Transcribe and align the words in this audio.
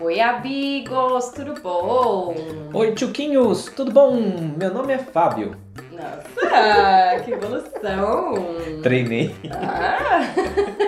Oi, 0.00 0.20
amigos, 0.20 1.28
tudo 1.28 1.54
bom? 1.60 2.34
Oi, 2.72 2.92
Tchuquinhos, 2.94 3.66
tudo 3.66 3.92
bom? 3.92 4.16
Meu 4.56 4.74
nome 4.74 4.92
é 4.92 4.98
Fábio. 4.98 5.56
Nossa, 5.92 7.20
que 7.24 7.30
evolução! 7.30 8.34
Treinei. 8.82 9.36
Ah. 9.52 10.22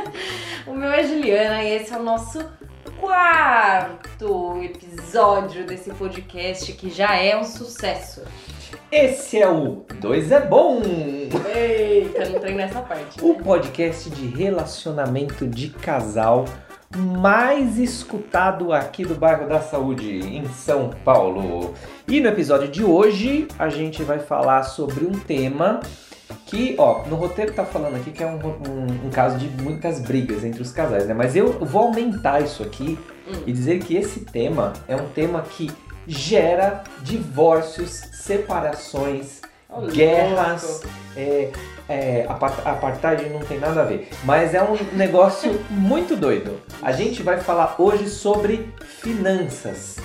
o 0.67 0.75
meu 0.75 0.91
é 0.91 1.05
Juliana 1.05 1.63
e 1.63 1.75
esse 1.77 1.95
é 1.95 1.99
o 1.99 2.03
nosso 2.03 2.45
quarto 2.99 4.61
episódio 4.61 5.65
desse 5.65 5.91
podcast 5.91 6.73
que 6.73 6.91
já 6.91 7.15
é 7.15 7.37
um 7.39 7.45
sucesso. 7.45 8.23
Esse 8.91 9.41
é 9.41 9.49
o 9.49 9.85
Dois 10.01 10.33
é 10.33 10.41
Bom, 10.41 10.81
Eita, 10.83 12.29
não 12.29 12.41
treinei 12.41 12.67
nessa 12.67 12.81
parte. 12.81 13.23
o 13.23 13.35
né? 13.35 13.43
podcast 13.45 14.11
de 14.11 14.27
relacionamento 14.27 15.47
de 15.47 15.71
casal 15.71 16.45
mais 16.95 17.79
escutado 17.79 18.73
aqui 18.73 19.05
do 19.05 19.15
bairro 19.15 19.49
da 19.49 19.61
Saúde, 19.61 20.19
em 20.21 20.47
São 20.49 20.91
Paulo. 21.05 21.75
E 22.07 22.21
no 22.21 22.29
episódio 22.29 22.69
de 22.69 22.85
hoje 22.85 23.49
a 23.59 23.69
gente 23.69 24.03
vai 24.03 24.19
falar 24.19 24.63
sobre 24.63 25.05
um 25.05 25.13
tema 25.13 25.81
que, 26.47 26.75
ó, 26.79 27.05
no 27.07 27.17
roteiro 27.17 27.53
tá 27.53 27.65
falando 27.65 27.97
aqui 27.97 28.11
que 28.11 28.23
é 28.23 28.27
um, 28.27 28.37
um- 28.39 29.07
um 29.07 29.11
caso 29.11 29.37
de 29.39 29.49
muitas 29.63 30.01
brigas 30.01 30.45
entre 30.45 30.63
os 30.63 30.71
casais, 30.73 31.07
né? 31.07 31.15
Mas 31.15 31.35
eu 31.35 31.53
vou 31.65 31.83
aumentar 31.87 32.41
isso 32.43 32.63
aqui 32.63 32.99
Hum. 33.29 33.43
e 33.47 33.53
dizer 33.53 33.81
que 33.81 33.97
esse 33.97 34.21
tema 34.21 34.73
é 34.87 34.95
um 34.95 35.09
tema 35.09 35.43
que 35.43 35.71
gera 36.07 36.85
divórcios, 37.03 37.91
separações, 38.13 39.41
Ô, 39.69 39.83
guerras, 39.89 40.83
é, 41.17 41.51
é, 41.89 42.27
apa- 42.29 42.63
apartheid 42.65 43.29
não 43.29 43.41
tem 43.41 43.59
nada 43.59 43.83
a 43.83 43.85
ver, 43.85 44.09
mas 44.25 44.55
é 44.55 44.63
um 44.63 44.77
negócio 44.93 45.61
muito 45.71 46.17
doido. 46.17 46.61
A 46.83 46.93
gente 46.93 47.23
vai 47.23 47.39
falar 47.41 47.77
hoje 47.79 48.09
sobre 48.09 48.73
finanças. 48.85 49.97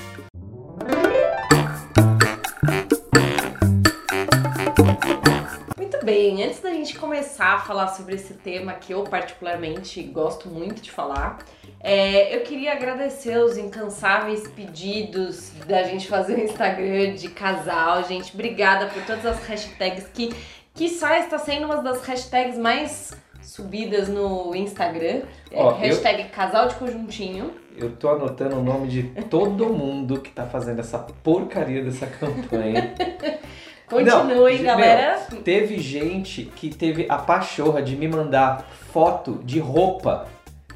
Muito 5.77 6.05
bem, 6.05 6.43
antes 6.43 6.59
da 6.59 6.71
gente 6.71 6.97
começar 6.97 7.53
a 7.55 7.59
falar 7.59 7.87
sobre 7.89 8.15
esse 8.15 8.33
tema 8.33 8.73
que 8.73 8.93
eu 8.93 9.03
particularmente 9.03 10.01
gosto 10.03 10.47
muito 10.49 10.81
de 10.81 10.91
falar, 10.91 11.39
é, 11.79 12.35
eu 12.35 12.41
queria 12.41 12.73
agradecer 12.73 13.37
os 13.37 13.57
incansáveis 13.57 14.47
pedidos 14.47 15.51
da 15.67 15.83
gente 15.83 16.07
fazer 16.07 16.35
o 16.35 16.43
Instagram 16.43 17.13
de 17.13 17.27
casal, 17.29 18.03
gente. 18.03 18.33
Obrigada 18.33 18.87
por 18.87 19.03
todas 19.03 19.25
as 19.25 19.43
hashtags 19.47 20.05
que, 20.13 20.33
que 20.73 20.89
só 20.89 21.13
está 21.15 21.37
sendo 21.37 21.65
uma 21.65 21.81
das 21.81 22.01
hashtags 22.05 22.57
mais 22.57 23.11
subidas 23.41 24.07
no 24.07 24.55
Instagram. 24.55 25.23
É, 25.51 25.61
Ó, 25.61 25.71
eu- 25.71 25.75
hashtag 25.75 26.25
casal 26.29 26.67
de 26.67 26.75
conjuntinho. 26.75 27.51
Eu 27.77 27.91
tô 27.95 28.09
anotando 28.09 28.57
o 28.57 28.63
nome 28.63 28.87
de 28.87 29.03
todo 29.29 29.67
mundo 29.69 30.19
que 30.19 30.29
tá 30.29 30.45
fazendo 30.45 30.79
essa 30.79 30.99
porcaria 30.99 31.83
dessa 31.83 32.05
campanha. 32.05 32.93
Continuem, 33.89 34.57
Não, 34.59 34.63
galera. 34.63 35.19
Teve 35.43 35.77
gente 35.79 36.45
que 36.45 36.69
teve 36.73 37.05
a 37.09 37.17
pachorra 37.17 37.81
de 37.81 37.95
me 37.97 38.07
mandar 38.07 38.65
foto 38.93 39.41
de 39.43 39.59
roupa 39.59 40.27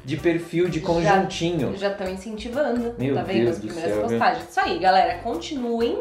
de 0.04 0.18
perfil 0.18 0.68
de 0.68 0.80
conjuntinho. 0.80 1.74
Já 1.76 1.92
estão 1.92 2.08
incentivando, 2.08 2.94
Meu 2.98 3.14
tá 3.14 3.22
vendo 3.22 3.44
Deus 3.44 3.56
as 3.56 3.58
primeiras 3.64 3.92
céu, 3.92 4.02
postagens. 4.02 4.48
Isso 4.50 4.60
aí, 4.60 4.78
galera, 4.78 5.18
continuem. 5.18 5.98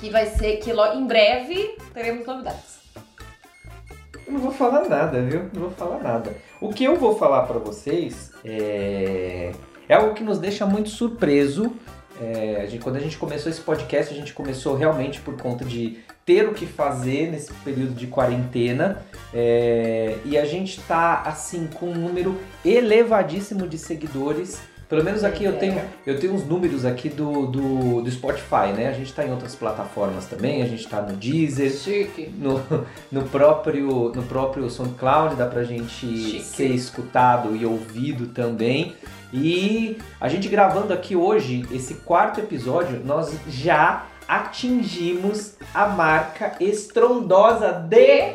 Que 0.00 0.10
vai 0.10 0.26
ser 0.26 0.56
que 0.58 0.70
em 0.70 1.06
breve 1.06 1.76
teremos 1.92 2.26
novidades. 2.26 2.79
Eu 4.30 4.34
não 4.34 4.40
vou 4.40 4.52
falar 4.52 4.88
nada, 4.88 5.20
viu? 5.20 5.50
Não 5.52 5.62
vou 5.62 5.70
falar 5.72 5.98
nada. 5.98 6.36
O 6.60 6.72
que 6.72 6.84
eu 6.84 6.94
vou 6.94 7.18
falar 7.18 7.42
pra 7.42 7.58
vocês 7.58 8.30
é... 8.44 9.50
é 9.88 9.94
algo 9.94 10.14
que 10.14 10.22
nos 10.22 10.38
deixa 10.38 10.64
muito 10.64 10.88
surpreso. 10.88 11.72
É, 12.22 12.68
quando 12.80 12.94
a 12.94 13.00
gente 13.00 13.18
começou 13.18 13.50
esse 13.50 13.60
podcast, 13.60 14.14
a 14.14 14.16
gente 14.16 14.32
começou 14.32 14.76
realmente 14.76 15.20
por 15.20 15.36
conta 15.36 15.64
de 15.64 15.98
ter 16.24 16.46
o 16.46 16.52
que 16.52 16.64
fazer 16.64 17.32
nesse 17.32 17.52
período 17.64 17.92
de 17.92 18.06
quarentena. 18.06 19.04
É, 19.34 20.16
e 20.24 20.38
a 20.38 20.44
gente 20.44 20.80
tá 20.82 21.22
assim 21.26 21.66
com 21.66 21.86
um 21.86 21.94
número 21.94 22.38
elevadíssimo 22.64 23.66
de 23.66 23.78
seguidores. 23.78 24.60
Pelo 24.90 25.04
menos 25.04 25.22
aqui 25.22 25.44
eu 25.44 25.56
tenho, 25.56 25.80
eu 26.04 26.18
tenho 26.18 26.34
uns 26.34 26.44
números 26.44 26.84
aqui 26.84 27.08
do, 27.08 27.46
do, 27.46 28.02
do 28.02 28.10
Spotify, 28.10 28.72
né? 28.76 28.88
A 28.88 28.92
gente 28.92 29.12
tá 29.12 29.24
em 29.24 29.30
outras 29.30 29.54
plataformas 29.54 30.26
também, 30.26 30.62
a 30.62 30.66
gente 30.66 30.88
tá 30.88 31.00
no 31.00 31.14
Deezer, 31.14 31.70
Chique. 31.70 32.28
no, 32.36 32.60
no 33.10 33.22
próprio 33.28 34.10
no 34.12 34.22
próprio 34.24 34.68
SoundCloud 34.68 35.36
dá 35.36 35.46
pra 35.46 35.62
gente 35.62 35.94
Chique. 35.94 36.42
ser 36.42 36.66
escutado 36.66 37.54
e 37.54 37.64
ouvido 37.64 38.26
também. 38.34 38.96
E 39.32 39.96
a 40.20 40.28
gente 40.28 40.48
gravando 40.48 40.92
aqui 40.92 41.14
hoje 41.14 41.64
esse 41.70 41.94
quarto 41.94 42.40
episódio, 42.40 43.00
nós 43.04 43.32
já 43.48 44.06
atingimos 44.26 45.54
a 45.72 45.86
marca 45.86 46.56
estrondosa 46.58 47.70
de 47.70 48.34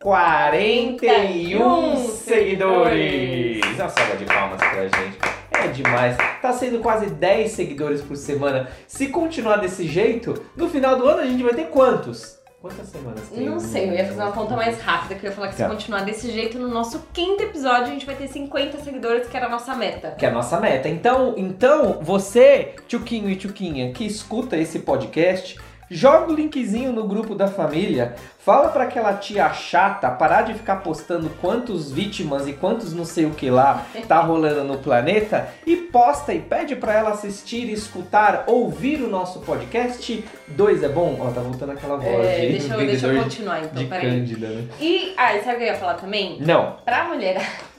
41 0.00 2.08
seguidores. 2.08 3.62
Uma 3.74 3.88
salva 3.88 4.16
de 4.16 4.26
palmas 4.26 4.58
pra 4.58 4.82
gente. 4.82 5.33
É 5.64 5.68
demais. 5.68 6.16
Tá 6.42 6.52
sendo 6.52 6.80
quase 6.80 7.06
10 7.06 7.50
seguidores 7.52 8.02
por 8.02 8.16
semana. 8.16 8.68
Se 8.86 9.08
continuar 9.08 9.56
desse 9.56 9.86
jeito, 9.86 10.34
no 10.56 10.68
final 10.68 10.96
do 10.96 11.06
ano 11.08 11.20
a 11.20 11.26
gente 11.26 11.42
vai 11.42 11.54
ter 11.54 11.64
quantos? 11.68 12.38
Quantas 12.60 12.88
semanas 12.88 13.20
tem? 13.28 13.44
Não 13.46 13.60
sei, 13.60 13.90
eu 13.90 13.92
ia 13.92 14.06
fazer 14.06 14.22
uma 14.22 14.32
conta 14.32 14.56
mais 14.56 14.80
rápida, 14.80 15.14
que 15.16 15.26
eu 15.26 15.30
ia 15.30 15.36
falar 15.36 15.48
que 15.48 15.54
se 15.54 15.62
Tá. 15.62 15.68
continuar 15.68 16.00
desse 16.00 16.30
jeito, 16.30 16.58
no 16.58 16.68
nosso 16.68 17.02
quinto 17.12 17.42
episódio 17.42 17.84
a 17.88 17.90
gente 17.90 18.06
vai 18.06 18.14
ter 18.14 18.26
50 18.26 18.78
seguidores, 18.78 19.28
que 19.28 19.36
era 19.36 19.46
a 19.46 19.48
nossa 19.50 19.74
meta. 19.74 20.12
Que 20.12 20.24
é 20.24 20.30
a 20.30 20.32
nossa 20.32 20.58
meta. 20.58 20.88
Então, 20.88 21.34
então 21.36 21.98
você, 22.00 22.74
Tchuquinho 22.88 23.28
e 23.28 23.36
Tchuquinha, 23.36 23.92
que 23.92 24.06
escuta 24.06 24.56
esse 24.56 24.78
podcast, 24.78 25.58
joga 25.94 26.32
o 26.32 26.34
linkzinho 26.34 26.92
no 26.92 27.06
grupo 27.06 27.34
da 27.36 27.46
família, 27.46 28.14
fala 28.38 28.68
pra 28.70 28.82
aquela 28.84 29.14
tia 29.14 29.48
chata 29.52 30.10
parar 30.10 30.42
de 30.42 30.54
ficar 30.54 30.76
postando 30.76 31.30
quantos 31.40 31.92
vítimas 31.92 32.48
e 32.48 32.52
quantos 32.52 32.92
não 32.92 33.04
sei 33.04 33.26
o 33.26 33.30
que 33.30 33.48
lá 33.48 33.86
tá 34.08 34.20
rolando 34.20 34.64
no 34.64 34.78
planeta 34.78 35.48
e 35.64 35.76
posta 35.76 36.34
e 36.34 36.40
pede 36.40 36.74
pra 36.74 36.92
ela 36.94 37.10
assistir, 37.10 37.70
escutar, 37.70 38.44
ouvir 38.48 39.02
o 39.02 39.08
nosso 39.08 39.38
podcast. 39.40 40.24
Dois 40.48 40.82
é 40.82 40.88
bom? 40.88 41.16
Ó, 41.20 41.30
tá 41.30 41.40
voltando 41.40 41.72
aquela 41.72 41.96
voz 41.96 42.26
É, 42.26 42.40
de 42.40 42.48
deixa, 42.58 42.74
eu, 42.74 42.86
deixa 42.86 43.06
eu 43.06 43.22
continuar 43.22 43.60
então, 43.62 43.82
de 43.82 43.84
peraí. 43.88 44.10
cândida, 44.10 44.48
né? 44.48 44.64
E, 44.80 45.14
ah, 45.16 45.34
e 45.36 45.42
sabe 45.44 45.54
o 45.54 45.58
que 45.58 45.62
eu 45.64 45.68
ia 45.68 45.76
falar 45.76 45.94
também? 45.94 46.38
Não, 46.40 46.76
Pra 46.84 47.04
mulher 47.04 47.40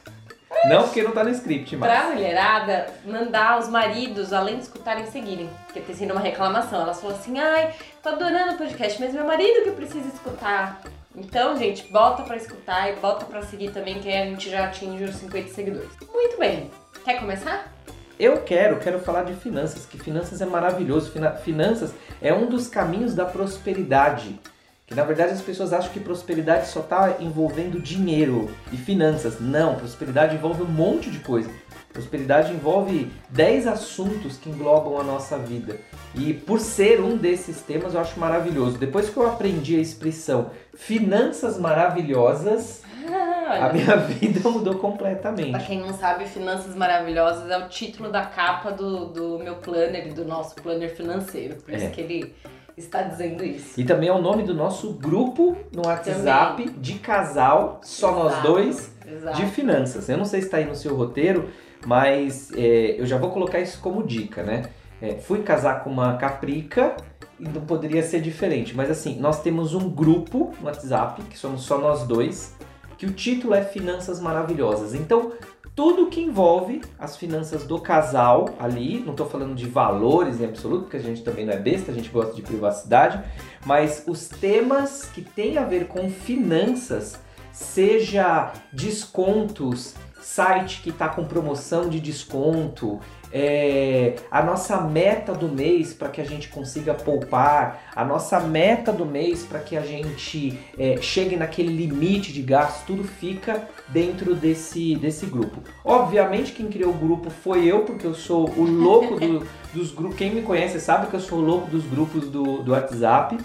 não 0.66 0.83
porque 0.83 1.03
não 1.03 1.11
tá 1.11 1.23
no 1.23 1.29
script, 1.29 1.75
mas... 1.77 1.91
Pra 1.91 2.09
mulherada, 2.09 2.88
mandar 3.05 3.59
os 3.59 3.67
maridos, 3.67 4.33
além 4.33 4.57
de 4.57 4.63
escutarem, 4.63 5.05
seguirem. 5.05 5.49
Porque 5.66 5.79
tem 5.81 5.95
sido 5.95 6.11
uma 6.11 6.21
reclamação. 6.21 6.81
Elas 6.81 6.99
falam 7.01 7.16
assim, 7.16 7.38
ai, 7.39 7.73
tô 8.01 8.09
adorando 8.09 8.53
o 8.53 8.57
podcast, 8.57 8.99
mas 9.01 9.13
meu 9.13 9.25
marido 9.25 9.63
que 9.63 9.71
precisa 9.71 10.07
escutar. 10.07 10.81
Então, 11.15 11.55
gente, 11.57 11.83
bota 11.91 12.23
pra 12.23 12.35
escutar 12.35 12.89
e 12.89 12.95
bota 12.97 13.25
pra 13.25 13.41
seguir 13.41 13.71
também, 13.71 13.99
que 13.99 14.09
aí 14.09 14.23
a 14.23 14.25
gente 14.25 14.49
já 14.49 14.65
atinge 14.65 15.03
os 15.05 15.15
50 15.15 15.49
seguidores. 15.53 15.89
Muito 16.13 16.38
bem. 16.38 16.69
Quer 17.05 17.19
começar? 17.19 17.71
Eu 18.19 18.41
quero, 18.44 18.79
quero 18.79 18.99
falar 18.99 19.23
de 19.23 19.33
finanças, 19.33 19.85
que 19.85 19.97
finanças 19.97 20.41
é 20.41 20.45
maravilhoso. 20.45 21.11
Fina- 21.11 21.31
finanças 21.31 21.94
é 22.21 22.33
um 22.33 22.47
dos 22.47 22.67
caminhos 22.67 23.13
da 23.13 23.25
prosperidade. 23.25 24.39
Que 24.85 24.94
na 24.94 25.03
verdade 25.03 25.31
as 25.34 25.41
pessoas 25.41 25.73
acham 25.73 25.91
que 25.91 26.00
prosperidade 26.00 26.68
só 26.68 26.79
está 26.81 27.16
envolvendo 27.19 27.79
dinheiro 27.81 28.50
e 28.72 28.78
finanças. 28.78 29.40
Não, 29.40 29.75
prosperidade 29.75 30.35
envolve 30.35 30.62
um 30.62 30.68
monte 30.68 31.09
de 31.09 31.19
coisa. 31.19 31.50
Prosperidade 31.91 32.51
envolve 32.53 33.09
10 33.29 33.68
assuntos 33.68 34.38
que 34.38 34.50
englobam 34.50 35.00
a 35.00 35.03
nossa 35.03 35.38
vida. 35.40 35.78
E 36.13 36.34
por 36.34 36.59
ser 36.59 37.00
um 37.01 37.16
desses 37.18 37.62
temas 37.62 37.94
eu 37.95 38.01
acho 38.01 38.19
maravilhoso. 38.19 38.78
Depois 38.78 39.09
que 39.09 39.18
eu 39.18 39.25
aprendi 39.28 39.75
a 39.78 39.79
expressão 39.79 40.51
finanças 40.74 41.57
maravilhosas, 41.57 42.84
Ah, 43.07 43.68
a 43.68 43.74
minha 43.74 43.95
vida 44.06 44.47
mudou 44.50 44.75
completamente. 44.75 45.51
Pra 45.51 45.59
quem 45.62 45.79
não 45.79 45.94
sabe, 45.94 46.25
Finanças 46.25 46.75
Maravilhosas 46.75 47.50
é 47.50 47.57
o 47.57 47.69
título 47.69 48.12
da 48.12 48.25
capa 48.25 48.71
do, 48.71 49.06
do 49.06 49.39
meu 49.39 49.56
planner 49.56 50.07
e 50.07 50.12
do 50.12 50.25
nosso 50.25 50.56
planner 50.56 50.94
financeiro. 50.95 51.56
Por 51.56 51.74
isso 51.74 51.86
É. 51.86 51.89
que 51.89 52.01
ele 52.01 52.36
está 52.77 53.01
dizendo 53.01 53.44
isso. 53.44 53.80
E 53.80 53.83
também 53.83 54.10
é 54.10 54.13
o 54.13 54.22
nome 54.22 54.44
do 54.44 54.54
nosso 54.54 54.94
grupo 54.94 55.57
no 55.72 55.86
WhatsApp 55.86 56.69
de 56.72 56.95
casal, 56.95 57.80
só 57.83 58.12
nós 58.12 58.33
Exato. 58.33 58.48
dois, 58.48 58.92
Exato. 59.07 59.38
de 59.38 59.45
finanças. 59.48 60.10
Eu 60.10 60.18
não 60.18 60.25
sei 60.25 60.42
se 60.42 60.48
está 60.48 60.57
aí 60.57 60.66
no 60.66 60.75
seu 60.75 60.95
roteiro, 60.95 61.50
mas 61.86 62.51
é, 62.56 63.00
eu 63.00 63.06
já 63.06 63.18
vou 63.18 63.31
colocar 63.31 63.60
isso 63.60 63.80
como 63.80 64.04
dica, 64.04 64.44
né? 64.44 64.63
É, 65.01 65.16
fui 65.16 65.44
casar 65.44 65.83
com 65.83 65.89
uma 65.89 66.18
caprica 66.18 66.95
e 67.39 67.44
não 67.48 67.62
poderia 67.62 68.01
ser 68.01 68.22
diferente. 68.22 68.75
Mas 68.75 68.89
assim, 68.89 69.19
nós 69.19 69.42
temos 69.42 69.74
um 69.74 69.89
grupo 69.89 70.54
no 70.60 70.68
WhatsApp, 70.68 71.21
que 71.24 71.38
somos 71.38 71.63
só 71.63 71.78
nós 71.78 72.04
dois, 72.04 72.56
que 72.98 73.06
o 73.06 73.12
título 73.12 73.54
é 73.54 73.62
Finanças 73.62 74.19
Maravilhosas. 74.19 74.94
Então, 74.94 75.33
tudo 75.75 76.07
que 76.07 76.22
envolve 76.22 76.81
as 76.98 77.18
finanças 77.18 77.66
do 77.66 77.80
casal 77.80 78.56
ali, 78.57 79.00
não 79.00 79.12
estou 79.12 79.27
falando 79.27 79.54
de 79.54 79.68
valores 79.68 80.39
em 80.39 80.45
absoluto, 80.45 80.83
porque 80.83 80.98
a 80.98 81.01
gente 81.01 81.22
também 81.22 81.45
não 81.45 81.54
é 81.54 81.57
besta, 81.57 81.92
a 81.92 81.94
gente 81.94 82.10
gosta 82.10 82.33
de 82.33 82.42
privacidade, 82.42 83.22
mas 83.66 84.04
os 84.07 84.30
temas 84.30 85.10
que 85.13 85.22
têm 85.22 85.57
a 85.57 85.66
ver 85.66 85.88
com 85.88 86.10
finanças, 86.10 87.19
seja 87.51 88.54
descontos, 88.72 89.95
site 90.22 90.81
que 90.81 90.89
está 90.89 91.10
com 91.10 91.25
promoção 91.25 91.89
de 91.89 92.00
desconto, 92.00 93.00
é, 93.31 94.16
a 94.31 94.42
nossa 94.42 94.80
meta 94.80 95.33
do 95.33 95.50
mês 95.50 95.94
para 95.94 96.07
que 96.07 96.21
a 96.21 96.24
gente 96.24 96.48
consiga 96.48 96.94
poupar, 96.94 97.92
a 97.94 98.06
nossa 98.06 98.39
meta 98.39 98.94
do 98.94 99.06
mês 99.06 99.44
para 99.44 99.60
que 99.60 99.75
a 99.75 99.81
gente 99.81 100.57
é, 100.80 100.98
chegue 101.01 101.36
naquele 101.36 101.75
limite 101.75 102.31
de 102.31 102.42
gasto, 102.42 102.86
tudo 102.88 103.04
fica 103.04 103.68
dentro 103.87 104.35
desse, 104.35 104.95
desse 104.95 105.25
grupo. 105.25 105.61
Obviamente, 105.83 106.51
quem 106.51 106.67
criou 106.67 106.91
o 106.91 106.97
grupo 106.97 107.29
foi 107.29 107.65
eu, 107.65 107.81
porque 107.81 108.05
eu 108.05 108.13
sou 108.13 108.49
o 108.57 108.63
louco 108.63 109.19
do, 109.19 109.45
dos 109.73 109.91
grupos. 109.91 110.17
Quem 110.17 110.33
me 110.33 110.41
conhece 110.41 110.79
sabe 110.79 111.07
que 111.07 111.15
eu 111.15 111.19
sou 111.19 111.39
o 111.39 111.45
louco 111.45 111.69
dos 111.69 111.85
grupos 111.85 112.29
do, 112.29 112.63
do 112.63 112.71
WhatsApp, 112.71 113.37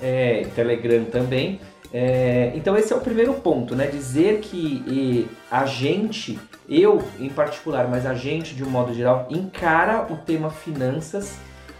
é, 0.00 0.46
Telegram 0.54 1.04
também. 1.04 1.60
É, 1.92 2.52
então 2.54 2.76
esse 2.76 2.92
é 2.92 2.96
o 2.96 3.00
primeiro 3.00 3.34
ponto, 3.34 3.74
né? 3.74 3.86
Dizer 3.86 4.40
que 4.40 4.84
e, 4.86 5.28
a 5.50 5.64
gente, 5.64 6.38
eu 6.68 7.02
em 7.18 7.28
particular, 7.28 7.88
mas 7.88 8.04
a 8.04 8.14
gente 8.14 8.54
de 8.54 8.64
um 8.64 8.68
modo 8.68 8.92
geral, 8.92 9.26
encara 9.30 10.06
o 10.10 10.16
tema 10.16 10.50
finanças 10.50 11.38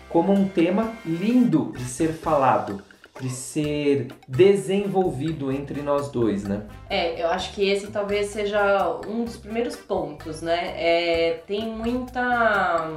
como 0.09 0.33
um 0.33 0.49
tema 0.49 0.93
lindo 1.05 1.73
de 1.77 1.85
ser 1.85 2.13
falado, 2.13 2.81
de 3.21 3.31
ser 3.31 4.09
desenvolvido 4.29 5.51
entre 5.51 5.83
nós 5.83 6.09
dois, 6.11 6.45
né? 6.45 6.63
É, 6.89 7.23
eu 7.23 7.29
acho 7.29 7.53
que 7.55 7.69
esse 7.69 7.89
talvez 7.89 8.27
seja 8.29 9.01
um 9.07 9.25
dos 9.25 9.37
primeiros 9.37 9.77
pontos, 9.77 10.43
né? 10.43 10.75
É, 10.77 11.43
tem 11.47 11.67
muita. 11.69 12.91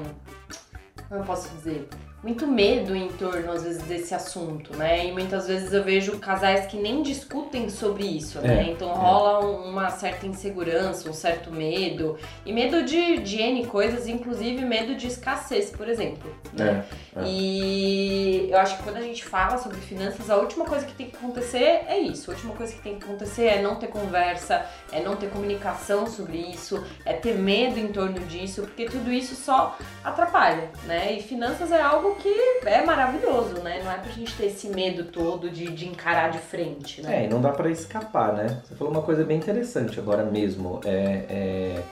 Como 1.07 1.21
eu 1.21 1.25
posso 1.25 1.49
dizer? 1.55 1.87
Muito 2.21 2.45
medo 2.45 2.95
em 2.95 3.07
torno, 3.07 3.51
às 3.51 3.63
vezes, 3.63 3.81
desse 3.83 4.13
assunto, 4.13 4.75
né? 4.75 5.07
E 5.07 5.11
muitas 5.11 5.47
vezes 5.47 5.71
eu 5.71 5.83
vejo 5.83 6.19
casais 6.19 6.65
que 6.65 6.75
nem 6.75 7.01
discutem 7.01 7.69
sobre 7.69 8.03
isso, 8.03 8.39
né? 8.41 8.65
É, 8.65 8.71
então 8.71 8.89
rola 8.89 9.45
é. 9.45 9.69
uma 9.69 9.89
certa 9.89 10.27
insegurança, 10.27 11.09
um 11.09 11.13
certo 11.13 11.49
medo. 11.49 12.17
E 12.45 12.51
medo 12.51 12.83
de, 12.83 13.19
de 13.19 13.41
N 13.41 13.65
coisas, 13.67 14.07
inclusive 14.07 14.65
medo 14.65 14.95
de 14.95 15.07
escassez, 15.07 15.69
por 15.69 15.87
exemplo. 15.87 16.29
Né? 16.51 16.83
É, 17.15 17.19
é, 17.19 17.23
e 17.25 18.49
eu 18.51 18.59
acho 18.59 18.77
que 18.77 18.83
quando 18.83 18.97
a 18.97 19.01
gente 19.01 19.23
fala 19.23 19.57
sobre 19.57 19.77
finanças, 19.77 20.29
a 20.29 20.35
última 20.35 20.65
coisa 20.65 20.85
que 20.85 20.93
tem 20.93 21.09
que 21.09 21.15
acontecer 21.15 21.83
é 21.87 21.97
isso. 21.97 22.29
A 22.29 22.33
última 22.33 22.53
coisa 22.53 22.73
que 22.73 22.81
tem 22.81 22.99
que 22.99 23.05
acontecer 23.05 23.45
é 23.45 23.61
não 23.61 23.75
ter 23.75 23.87
conversa, 23.87 24.65
é 24.91 25.01
não 25.01 25.15
ter 25.15 25.29
comunicação 25.29 26.05
sobre 26.05 26.37
isso, 26.37 26.83
é 27.05 27.13
ter 27.13 27.35
medo 27.35 27.79
em 27.79 27.87
torno 27.87 28.19
disso, 28.27 28.63
porque 28.63 28.85
tudo 28.85 29.09
isso 29.09 29.35
só 29.35 29.77
atrapalha, 30.03 30.69
né? 30.83 31.13
E 31.13 31.23
finanças 31.23 31.71
é 31.71 31.81
algo 31.81 32.08
algo 32.09 32.15
que 32.15 32.33
é 32.65 32.83
maravilhoso, 32.83 33.61
né? 33.61 33.81
Não 33.83 33.91
é 33.91 33.97
pra 33.97 34.11
gente 34.11 34.35
ter 34.35 34.47
esse 34.47 34.67
medo 34.69 35.05
todo 35.05 35.49
de, 35.49 35.67
de 35.67 35.87
encarar 35.87 36.31
de 36.31 36.39
frente, 36.39 37.01
né? 37.01 37.23
É, 37.23 37.25
e 37.25 37.29
não 37.29 37.41
dá 37.41 37.51
para 37.51 37.69
escapar, 37.69 38.33
né? 38.33 38.61
Você 38.63 38.75
falou 38.75 38.91
uma 38.91 39.01
coisa 39.01 39.23
bem 39.23 39.37
interessante 39.37 39.99
agora 39.99 40.23
mesmo. 40.23 40.81
É, 40.83 41.25
é, 41.29 41.83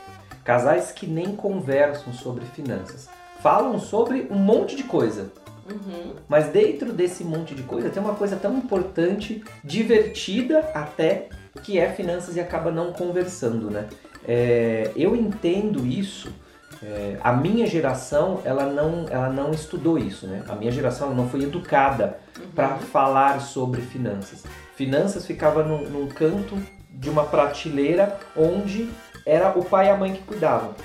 casais 0.43 0.91
que 0.91 1.05
nem 1.05 1.35
conversam 1.35 2.11
sobre 2.13 2.45
finanças. 2.45 3.07
Falam 3.41 3.79
sobre 3.79 4.27
um 4.31 4.37
monte 4.37 4.75
de 4.75 4.83
coisa. 4.83 5.31
Uhum. 5.69 6.13
Mas 6.27 6.47
dentro 6.47 6.93
desse 6.93 7.23
monte 7.23 7.53
de 7.53 7.63
coisa 7.63 7.89
tem 7.89 8.01
uma 8.01 8.15
coisa 8.15 8.37
tão 8.37 8.57
importante, 8.57 9.43
divertida 9.63 10.59
até, 10.73 11.27
que 11.61 11.77
é 11.77 11.91
finanças 11.91 12.35
e 12.35 12.39
acaba 12.39 12.71
não 12.71 12.93
conversando, 12.93 13.69
né? 13.69 13.87
É, 14.27 14.91
eu 14.95 15.15
entendo 15.15 15.85
isso 15.85 16.33
é, 16.83 17.17
a 17.23 17.33
minha 17.33 17.65
geração 17.65 18.41
ela 18.43 18.65
não, 18.65 19.05
ela 19.09 19.29
não 19.29 19.51
estudou 19.51 19.97
isso, 19.97 20.27
né? 20.27 20.43
A 20.47 20.55
minha 20.55 20.71
geração 20.71 21.13
não 21.13 21.27
foi 21.27 21.43
educada 21.43 22.19
uhum. 22.37 22.51
para 22.51 22.75
falar 22.77 23.41
sobre 23.41 23.81
finanças. 23.81 24.43
Finanças 24.75 25.25
ficava 25.25 25.63
num, 25.63 25.89
num, 25.89 26.07
canto 26.07 26.57
de 26.91 27.09
uma 27.09 27.23
prateleira 27.23 28.17
onde 28.35 28.89
era 29.25 29.57
o 29.57 29.65
pai 29.65 29.87
e 29.87 29.89
a 29.89 29.97
mãe 29.97 30.13
que 30.13 30.23
cuidavam. 30.23 30.75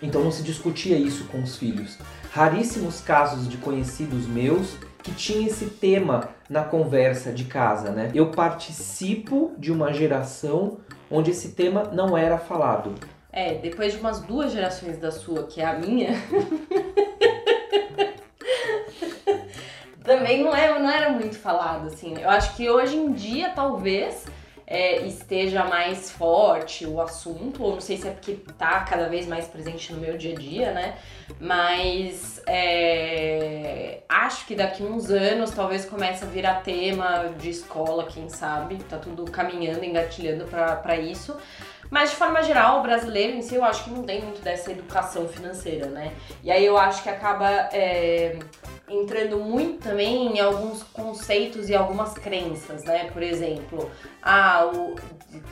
Então 0.00 0.22
não 0.22 0.30
se 0.30 0.42
discutia 0.42 0.96
isso 0.96 1.24
com 1.24 1.42
os 1.42 1.56
filhos. 1.56 1.98
Raríssimos 2.30 3.00
casos 3.00 3.48
de 3.48 3.56
conhecidos 3.56 4.26
meus 4.26 4.76
que 5.02 5.12
tinha 5.12 5.46
esse 5.46 5.66
tema 5.66 6.30
na 6.48 6.62
conversa 6.62 7.32
de 7.32 7.44
casa, 7.44 7.90
né? 7.90 8.10
Eu 8.14 8.30
participo 8.30 9.52
de 9.58 9.70
uma 9.72 9.92
geração 9.92 10.78
onde 11.10 11.30
esse 11.30 11.50
tema 11.50 11.84
não 11.92 12.16
era 12.16 12.38
falado. 12.38 12.94
É, 13.36 13.54
depois 13.54 13.92
de 13.92 13.98
umas 13.98 14.20
duas 14.20 14.52
gerações 14.52 14.96
da 14.96 15.10
sua, 15.10 15.42
que 15.48 15.60
é 15.60 15.64
a 15.64 15.72
minha. 15.72 16.10
também 20.04 20.44
não, 20.44 20.54
é, 20.54 20.78
não 20.78 20.88
era 20.88 21.10
muito 21.10 21.36
falado, 21.36 21.88
assim. 21.88 22.16
Eu 22.16 22.30
acho 22.30 22.54
que 22.54 22.70
hoje 22.70 22.96
em 22.96 23.12
dia, 23.12 23.50
talvez, 23.50 24.24
é, 24.64 24.98
esteja 25.04 25.64
mais 25.64 26.12
forte 26.12 26.86
o 26.86 27.00
assunto, 27.00 27.60
ou 27.64 27.72
não 27.72 27.80
sei 27.80 27.96
se 27.96 28.06
é 28.06 28.12
porque 28.12 28.38
tá 28.56 28.84
cada 28.84 29.08
vez 29.08 29.26
mais 29.26 29.48
presente 29.48 29.92
no 29.92 29.98
meu 29.98 30.16
dia 30.16 30.32
a 30.32 30.38
dia, 30.38 30.72
né? 30.72 30.96
Mas 31.40 32.40
é, 32.46 34.02
acho 34.08 34.46
que 34.46 34.54
daqui 34.54 34.84
uns 34.84 35.10
anos 35.10 35.50
talvez 35.50 35.84
comece 35.84 36.24
a 36.24 36.28
virar 36.28 36.62
tema 36.62 37.34
de 37.36 37.50
escola, 37.50 38.06
quem 38.06 38.28
sabe? 38.28 38.76
Tá 38.84 38.96
tudo 38.96 39.24
caminhando, 39.24 39.84
engatilhando 39.84 40.44
para 40.44 40.96
isso. 40.96 41.36
Mas 41.94 42.10
de 42.10 42.16
forma 42.16 42.42
geral, 42.42 42.80
o 42.80 42.82
brasileiro 42.82 43.36
em 43.36 43.40
si, 43.40 43.54
eu 43.54 43.62
acho 43.62 43.84
que 43.84 43.90
não 43.90 44.02
tem 44.02 44.20
muito 44.20 44.42
dessa 44.42 44.72
educação 44.72 45.28
financeira, 45.28 45.86
né? 45.86 46.12
E 46.42 46.50
aí 46.50 46.66
eu 46.66 46.76
acho 46.76 47.04
que 47.04 47.08
acaba 47.08 47.48
é, 47.72 48.36
entrando 48.90 49.38
muito 49.38 49.78
também 49.78 50.36
em 50.36 50.40
alguns 50.40 50.82
conceitos 50.82 51.68
e 51.68 51.74
algumas 51.76 52.14
crenças, 52.14 52.82
né? 52.82 53.08
Por 53.12 53.22
exemplo, 53.22 53.88
ah, 54.20 54.68
o, 54.74 54.96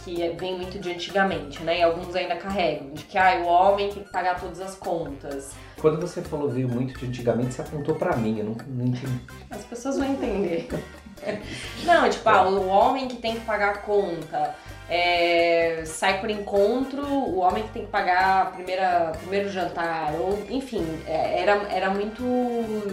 que 0.02 0.28
vem 0.30 0.56
muito 0.56 0.80
de 0.80 0.90
antigamente, 0.90 1.62
né? 1.62 1.78
E 1.78 1.82
alguns 1.84 2.12
ainda 2.16 2.34
carregam, 2.34 2.90
de 2.90 3.04
que 3.04 3.16
ah, 3.16 3.40
o 3.44 3.46
homem 3.46 3.92
tem 3.92 4.02
que 4.02 4.10
pagar 4.10 4.40
todas 4.40 4.60
as 4.60 4.74
contas. 4.74 5.52
Quando 5.80 6.00
você 6.00 6.22
falou 6.22 6.48
veio 6.48 6.68
muito 6.68 6.98
de 6.98 7.06
antigamente, 7.06 7.54
você 7.54 7.62
apontou 7.62 7.94
para 7.94 8.16
mim, 8.16 8.40
eu 8.40 8.46
não, 8.46 8.56
não 8.66 8.86
entendi. 8.86 9.20
As 9.48 9.62
pessoas 9.62 9.96
vão 9.96 10.08
entender. 10.08 10.66
não, 11.86 12.10
tipo, 12.10 12.28
ah, 12.28 12.48
o 12.48 12.66
homem 12.66 13.06
que 13.06 13.18
tem 13.18 13.36
que 13.36 13.46
pagar 13.46 13.74
a 13.74 13.78
conta 13.78 14.56
é, 14.94 15.84
sai 15.86 16.20
por 16.20 16.28
encontro 16.28 17.02
o 17.02 17.38
homem 17.38 17.62
que 17.62 17.70
tem 17.70 17.86
que 17.86 17.90
pagar 17.90 18.42
a 18.42 18.44
primeira, 18.44 19.12
primeiro 19.22 19.48
jantar, 19.48 20.12
ou 20.12 20.38
enfim, 20.50 20.86
é, 21.06 21.40
era, 21.40 21.52
era 21.72 21.90
muito. 21.90 22.22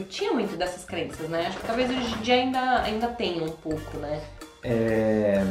tinha 0.07 0.31
muito 0.31 0.55
dessas 0.55 0.85
crenças, 0.85 1.27
né? 1.27 1.47
Acho 1.47 1.57
que 1.57 1.67
talvez 1.67 1.89
hoje 1.89 2.15
em 2.15 2.21
dia 2.21 2.35
ainda, 2.35 2.83
ainda 2.83 3.07
tenha 3.09 3.43
um 3.43 3.49
pouco, 3.49 3.97
né? 3.97 4.21
É, 4.63 5.45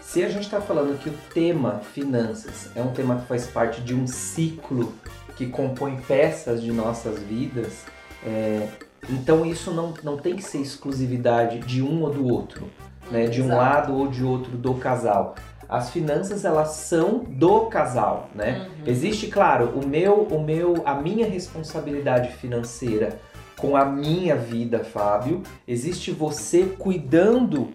se 0.00 0.24
a 0.24 0.28
gente 0.30 0.44
está 0.44 0.58
falando 0.58 0.98
que 0.98 1.10
o 1.10 1.18
tema 1.34 1.82
finanças 1.92 2.70
é 2.74 2.80
um 2.80 2.94
tema 2.94 3.16
que 3.16 3.26
faz 3.26 3.46
parte 3.46 3.82
de 3.82 3.94
um 3.94 4.06
ciclo 4.06 4.94
que 5.36 5.48
compõe 5.48 5.98
peças 6.08 6.62
de 6.62 6.72
nossas 6.72 7.18
vidas, 7.18 7.84
é, 8.24 8.68
então 9.10 9.44
isso 9.44 9.70
não, 9.70 9.92
não 10.02 10.16
tem 10.16 10.34
que 10.34 10.42
ser 10.42 10.62
exclusividade 10.62 11.58
de 11.58 11.82
um 11.82 12.04
ou 12.04 12.10
do 12.10 12.26
outro, 12.26 12.70
né? 13.10 13.26
de 13.26 13.42
um 13.42 13.48
lado 13.48 13.94
ou 13.94 14.08
de 14.08 14.24
outro 14.24 14.56
do 14.56 14.72
casal 14.76 15.34
as 15.68 15.90
finanças 15.90 16.44
elas 16.44 16.70
são 16.70 17.18
do 17.18 17.66
casal, 17.66 18.28
né? 18.34 18.68
Uhum. 18.68 18.86
Existe, 18.86 19.28
claro, 19.28 19.70
o 19.74 19.86
meu, 19.86 20.22
o 20.22 20.42
meu, 20.42 20.82
a 20.84 20.94
minha 20.94 21.26
responsabilidade 21.26 22.32
financeira 22.32 23.18
com 23.56 23.76
a 23.76 23.84
minha 23.84 24.36
vida, 24.36 24.84
Fábio. 24.84 25.42
Existe 25.66 26.10
você 26.10 26.64
cuidando 26.78 27.72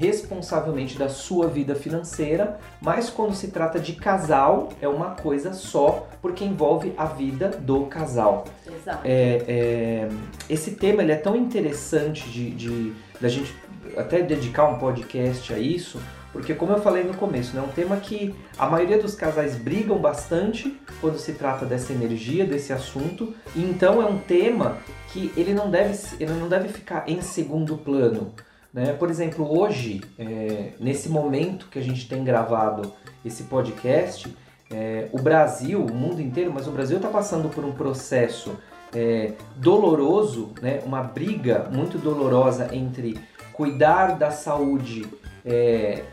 responsavelmente 0.00 0.98
da 0.98 1.10
sua 1.10 1.46
vida 1.46 1.74
financeira, 1.74 2.58
mas 2.80 3.10
quando 3.10 3.34
se 3.34 3.48
trata 3.48 3.78
de 3.78 3.92
casal 3.92 4.70
é 4.80 4.88
uma 4.88 5.10
coisa 5.10 5.52
só, 5.52 6.08
porque 6.22 6.42
envolve 6.42 6.94
a 6.96 7.04
vida 7.04 7.48
do 7.48 7.84
casal. 7.84 8.44
Exato. 8.66 9.02
É, 9.04 9.44
é, 9.46 10.08
esse 10.48 10.70
tema 10.72 11.02
ele 11.02 11.12
é 11.12 11.16
tão 11.16 11.36
interessante 11.36 12.30
de, 12.30 12.50
de 12.50 12.92
da 13.20 13.28
gente 13.28 13.54
até 13.94 14.22
dedicar 14.22 14.64
um 14.64 14.78
podcast 14.78 15.52
a 15.52 15.58
isso, 15.58 16.00
porque 16.32 16.54
como 16.54 16.72
eu 16.72 16.80
falei 16.80 17.04
no 17.04 17.14
começo, 17.14 17.54
né, 17.54 17.62
é 17.62 17.64
um 17.64 17.72
tema 17.72 17.96
que 17.96 18.34
a 18.58 18.66
maioria 18.66 18.98
dos 18.98 19.14
casais 19.14 19.56
brigam 19.56 19.98
bastante 19.98 20.80
quando 21.00 21.18
se 21.18 21.32
trata 21.32 21.66
dessa 21.66 21.92
energia, 21.92 22.44
desse 22.44 22.72
assunto, 22.72 23.34
então 23.54 24.00
é 24.00 24.06
um 24.06 24.18
tema 24.18 24.78
que 25.12 25.32
ele 25.36 25.52
não 25.52 25.70
deve, 25.70 25.98
ele 26.20 26.32
não 26.32 26.48
deve 26.48 26.68
ficar 26.68 27.04
em 27.08 27.20
segundo 27.20 27.76
plano. 27.76 28.32
Né? 28.72 28.92
Por 28.92 29.10
exemplo, 29.10 29.58
hoje, 29.58 30.00
é, 30.18 30.72
nesse 30.78 31.08
momento 31.08 31.68
que 31.68 31.78
a 31.78 31.82
gente 31.82 32.08
tem 32.08 32.22
gravado 32.22 32.92
esse 33.24 33.44
podcast, 33.44 34.32
é, 34.70 35.08
o 35.12 35.20
Brasil, 35.20 35.84
o 35.84 35.92
mundo 35.92 36.22
inteiro, 36.22 36.52
mas 36.54 36.68
o 36.68 36.70
Brasil 36.70 36.98
está 36.98 37.08
passando 37.08 37.48
por 37.48 37.64
um 37.64 37.72
processo 37.72 38.56
é, 38.94 39.32
doloroso, 39.56 40.52
né? 40.62 40.80
uma 40.86 41.02
briga 41.02 41.68
muito 41.72 41.98
dolorosa 41.98 42.68
entre 42.72 43.18
cuidar 43.52 44.16
da 44.16 44.30
saúde 44.30 45.06
é, 45.44 46.04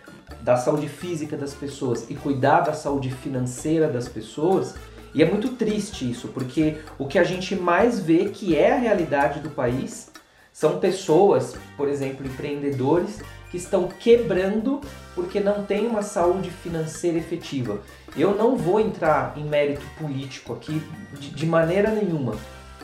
da 0.41 0.57
saúde 0.57 0.87
física 0.87 1.35
das 1.37 1.53
pessoas 1.53 2.09
e 2.09 2.15
cuidar 2.15 2.61
da 2.61 2.73
saúde 2.73 3.11
financeira 3.11 3.87
das 3.87 4.07
pessoas. 4.07 4.75
E 5.13 5.23
é 5.23 5.25
muito 5.29 5.49
triste 5.49 6.09
isso, 6.09 6.27
porque 6.29 6.77
o 6.97 7.07
que 7.07 7.17
a 7.17 7.23
gente 7.23 7.55
mais 7.55 7.99
vê 7.99 8.29
que 8.29 8.55
é 8.55 8.73
a 8.73 8.77
realidade 8.77 9.39
do 9.39 9.49
país 9.49 10.11
são 10.51 10.79
pessoas, 10.79 11.55
por 11.75 11.87
exemplo, 11.87 12.25
empreendedores 12.25 13.21
que 13.49 13.57
estão 13.57 13.87
quebrando 13.87 14.81
porque 15.15 15.39
não 15.39 15.63
tem 15.63 15.87
uma 15.87 16.01
saúde 16.01 16.51
financeira 16.51 17.17
efetiva. 17.17 17.81
Eu 18.15 18.35
não 18.35 18.55
vou 18.55 18.79
entrar 18.79 19.33
em 19.37 19.43
mérito 19.43 19.85
político 19.97 20.53
aqui 20.53 20.81
de, 21.13 21.29
de 21.29 21.45
maneira 21.45 21.89
nenhuma. 21.89 22.35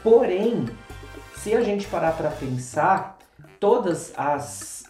Porém, 0.01 0.65
se 1.35 1.53
a 1.53 1.61
gente 1.61 1.87
parar 1.87 2.13
para 2.13 2.29
pensar, 2.29 3.17
todas 3.59 4.13
as 4.15 4.82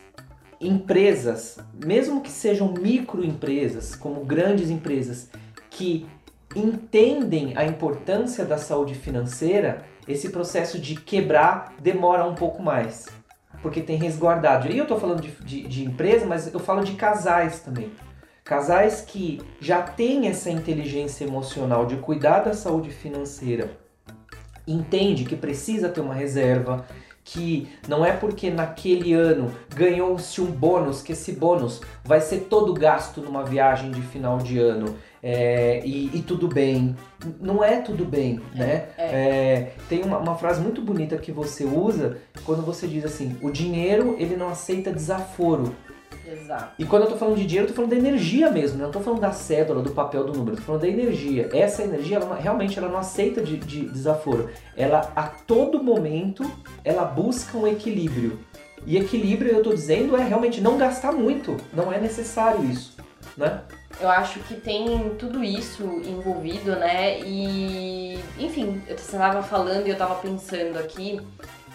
empresas, 0.63 1.57
mesmo 1.83 2.21
que 2.21 2.31
sejam 2.31 2.71
microempresas, 2.73 3.95
como 3.95 4.23
grandes 4.23 4.69
empresas, 4.69 5.29
que 5.69 6.05
entendem 6.55 7.57
a 7.57 7.65
importância 7.65 8.45
da 8.45 8.57
saúde 8.57 8.95
financeira, 8.95 9.83
esse 10.07 10.29
processo 10.29 10.79
de 10.79 10.95
quebrar 10.95 11.73
demora 11.79 12.25
um 12.25 12.35
pouco 12.35 12.61
mais. 12.61 13.07
Porque 13.61 13.81
tem 13.81 13.97
resguardado. 13.97 14.67
E 14.67 14.77
eu 14.77 14.83
estou 14.83 14.99
falando 14.99 15.21
de, 15.21 15.31
de, 15.43 15.67
de 15.67 15.85
empresa, 15.85 16.25
mas 16.25 16.51
eu 16.53 16.59
falo 16.59 16.83
de 16.83 16.93
casais 16.93 17.61
também. 17.61 17.91
Casais 18.43 19.01
que 19.01 19.41
já 19.59 19.81
têm 19.81 20.27
essa 20.27 20.49
inteligência 20.49 21.23
emocional 21.23 21.85
de 21.85 21.95
cuidar 21.95 22.39
da 22.41 22.53
saúde 22.53 22.91
financeira, 22.91 23.71
entende 24.67 25.23
que 25.23 25.35
precisa 25.35 25.87
ter 25.87 26.01
uma 26.01 26.13
reserva, 26.13 26.85
que 27.23 27.69
não 27.87 28.05
é 28.05 28.11
porque 28.11 28.49
naquele 28.49 29.13
ano 29.13 29.51
ganhou-se 29.73 30.41
um 30.41 30.51
bônus 30.51 31.01
que 31.01 31.13
esse 31.13 31.31
bônus 31.33 31.81
vai 32.03 32.19
ser 32.19 32.41
todo 32.41 32.73
gasto 32.73 33.21
numa 33.21 33.43
viagem 33.43 33.91
de 33.91 34.01
final 34.01 34.37
de 34.39 34.59
ano 34.59 34.95
é, 35.25 35.81
e, 35.85 36.11
e, 36.13 36.21
tudo 36.21 36.49
bem. 36.49 36.97
Não 37.39 37.63
é 37.63 37.77
tudo 37.77 38.03
bem, 38.03 38.41
é, 38.53 38.59
né? 38.59 38.85
É. 38.97 39.05
É, 39.05 39.73
tem 39.87 40.03
uma, 40.03 40.17
uma, 40.17 40.35
frase 40.35 40.59
muito 40.59 40.81
bonita 40.81 41.17
que 41.17 41.31
você 41.31 41.63
usa 41.63 42.17
quando 42.43 42.61
você 42.61 42.85
diz 42.87 43.05
assim: 43.05 43.37
o 43.41 43.49
dinheiro 43.49 44.17
ele 44.19 44.35
não 44.35 44.49
aceita 44.49 44.91
desaforo. 44.91 45.73
Exato. 46.27 46.73
E 46.77 46.85
quando 46.85 47.03
eu 47.03 47.09
tô 47.09 47.15
falando 47.15 47.37
de 47.37 47.45
dinheiro, 47.45 47.65
eu 47.65 47.69
tô 47.69 47.75
falando 47.75 47.91
da 47.91 47.97
energia 47.97 48.49
mesmo, 48.49 48.77
né? 48.77 48.83
Eu 48.83 48.87
não 48.87 48.91
tô 48.91 48.99
falando 48.99 49.19
da 49.19 49.31
cédula, 49.31 49.81
do 49.81 49.91
papel, 49.91 50.23
do 50.23 50.33
número, 50.33 50.53
eu 50.53 50.57
tô 50.57 50.63
falando 50.63 50.81
da 50.81 50.87
energia. 50.87 51.49
Essa 51.53 51.83
energia, 51.83 52.17
ela, 52.17 52.35
realmente, 52.35 52.77
ela 52.77 52.89
não 52.89 52.97
aceita 52.97 53.41
de, 53.41 53.57
de 53.57 53.85
desaforo. 53.85 54.49
Ela, 54.75 55.11
a 55.15 55.23
todo 55.23 55.83
momento, 55.83 56.49
ela 56.83 57.05
busca 57.05 57.57
um 57.57 57.67
equilíbrio. 57.67 58.39
E 58.85 58.97
equilíbrio, 58.97 59.51
eu 59.51 59.63
tô 59.63 59.73
dizendo, 59.73 60.15
é 60.15 60.23
realmente 60.23 60.59
não 60.59 60.77
gastar 60.77 61.11
muito. 61.11 61.57
Não 61.73 61.91
é 61.91 61.99
necessário 61.99 62.63
isso, 62.65 62.97
né? 63.37 63.61
Eu 63.99 64.09
acho 64.09 64.39
que 64.41 64.55
tem 64.55 65.11
tudo 65.19 65.43
isso 65.43 65.83
envolvido, 66.05 66.71
né? 66.75 67.19
E, 67.21 68.19
enfim, 68.39 68.81
eu 68.87 68.95
estava 68.95 69.41
falando 69.43 69.85
e 69.85 69.89
eu 69.89 69.93
estava 69.93 70.15
pensando 70.15 70.77
aqui 70.77 71.21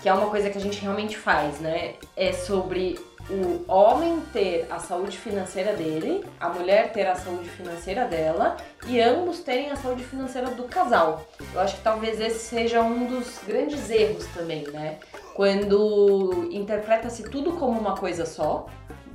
que 0.03 0.09
é 0.09 0.13
uma 0.13 0.29
coisa 0.29 0.51
que 0.51 0.59
a 0.59 0.61
gente 0.61 0.81
realmente 0.81 1.17
faz, 1.17 1.61
né? 1.61 1.95
É 2.17 2.33
sobre 2.33 2.99
o 3.31 3.65
homem 3.71 4.21
ter 4.33 4.67
a 4.71 4.79
saúde 4.79 5.19
financeira 5.19 5.75
dele, 5.75 6.25
a 6.41 6.49
mulher 6.49 6.93
ter 6.93 7.07
a 7.07 7.15
saúde 7.15 7.49
financeira 7.49 8.07
dela 8.07 8.57
e 8.87 9.01
ambos 9.01 9.41
terem 9.41 9.71
a 9.71 9.77
saúde 9.77 10.03
financeira 10.03 10.49
do 10.49 10.65
casal. 10.65 11.27
Eu 11.53 11.61
acho 11.61 11.77
que 11.77 11.83
talvez 11.83 12.21
esse 12.21 12.39
seja 12.39 12.81
um 12.81 13.07
dos 13.07 13.39
grandes 13.47 13.91
erros 13.91 14.27
também, 14.35 14.67
né? 14.69 14.99
Quando 15.35 16.49
interpreta-se 16.51 17.23
tudo 17.25 17.53
como 17.53 17.79
uma 17.79 17.97
coisa 17.97 18.27
só, 18.27 18.67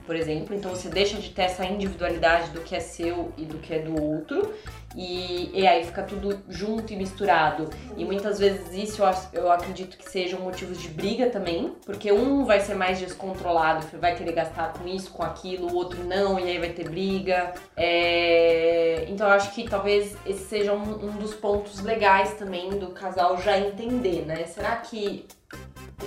por 0.05 0.15
exemplo. 0.15 0.55
Então 0.55 0.71
você 0.71 0.89
deixa 0.89 1.17
de 1.17 1.29
ter 1.29 1.43
essa 1.43 1.65
individualidade 1.65 2.51
do 2.51 2.61
que 2.61 2.75
é 2.75 2.79
seu 2.79 3.31
e 3.37 3.45
do 3.45 3.57
que 3.57 3.73
é 3.73 3.79
do 3.79 4.01
outro. 4.01 4.53
E, 4.95 5.49
e 5.59 5.65
aí 5.65 5.83
fica 5.83 6.03
tudo 6.03 6.39
junto 6.47 6.93
e 6.93 6.95
misturado. 6.95 7.69
E 7.97 8.05
muitas 8.05 8.37
vezes 8.37 8.71
isso 8.73 9.03
eu, 9.03 9.11
eu 9.33 9.51
acredito 9.51 9.97
que 9.97 10.09
sejam 10.09 10.39
motivos 10.39 10.79
de 10.79 10.87
briga 10.87 11.29
também, 11.29 11.73
porque 11.85 12.11
um 12.11 12.45
vai 12.45 12.59
ser 12.59 12.75
mais 12.75 12.99
descontrolado, 12.99 13.85
vai 13.97 14.15
querer 14.15 14.33
gastar 14.33 14.73
com 14.73 14.87
isso, 14.87 15.11
com 15.11 15.23
aquilo, 15.23 15.71
o 15.71 15.75
outro 15.75 16.03
não, 16.03 16.39
e 16.39 16.43
aí 16.43 16.59
vai 16.59 16.69
ter 16.69 16.87
briga. 16.87 17.53
É... 17.75 19.05
Então 19.09 19.27
eu 19.27 19.33
acho 19.33 19.51
que 19.53 19.67
talvez 19.67 20.15
esse 20.25 20.45
seja 20.45 20.73
um, 20.73 21.05
um 21.05 21.17
dos 21.17 21.33
pontos 21.33 21.81
legais 21.81 22.33
também 22.35 22.69
do 22.69 22.87
casal 22.87 23.41
já 23.41 23.57
entender, 23.57 24.25
né? 24.25 24.45
Será 24.45 24.75
que 24.75 25.25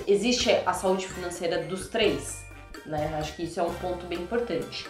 existe 0.06 0.50
a 0.64 0.72
saúde 0.72 1.08
financeira 1.08 1.62
dos 1.64 1.88
três? 1.88 2.45
Né? 2.88 3.16
Acho 3.18 3.34
que 3.34 3.44
isso 3.44 3.60
é 3.60 3.62
um 3.62 3.74
ponto 3.74 4.06
bem 4.06 4.20
importante. 4.20 4.86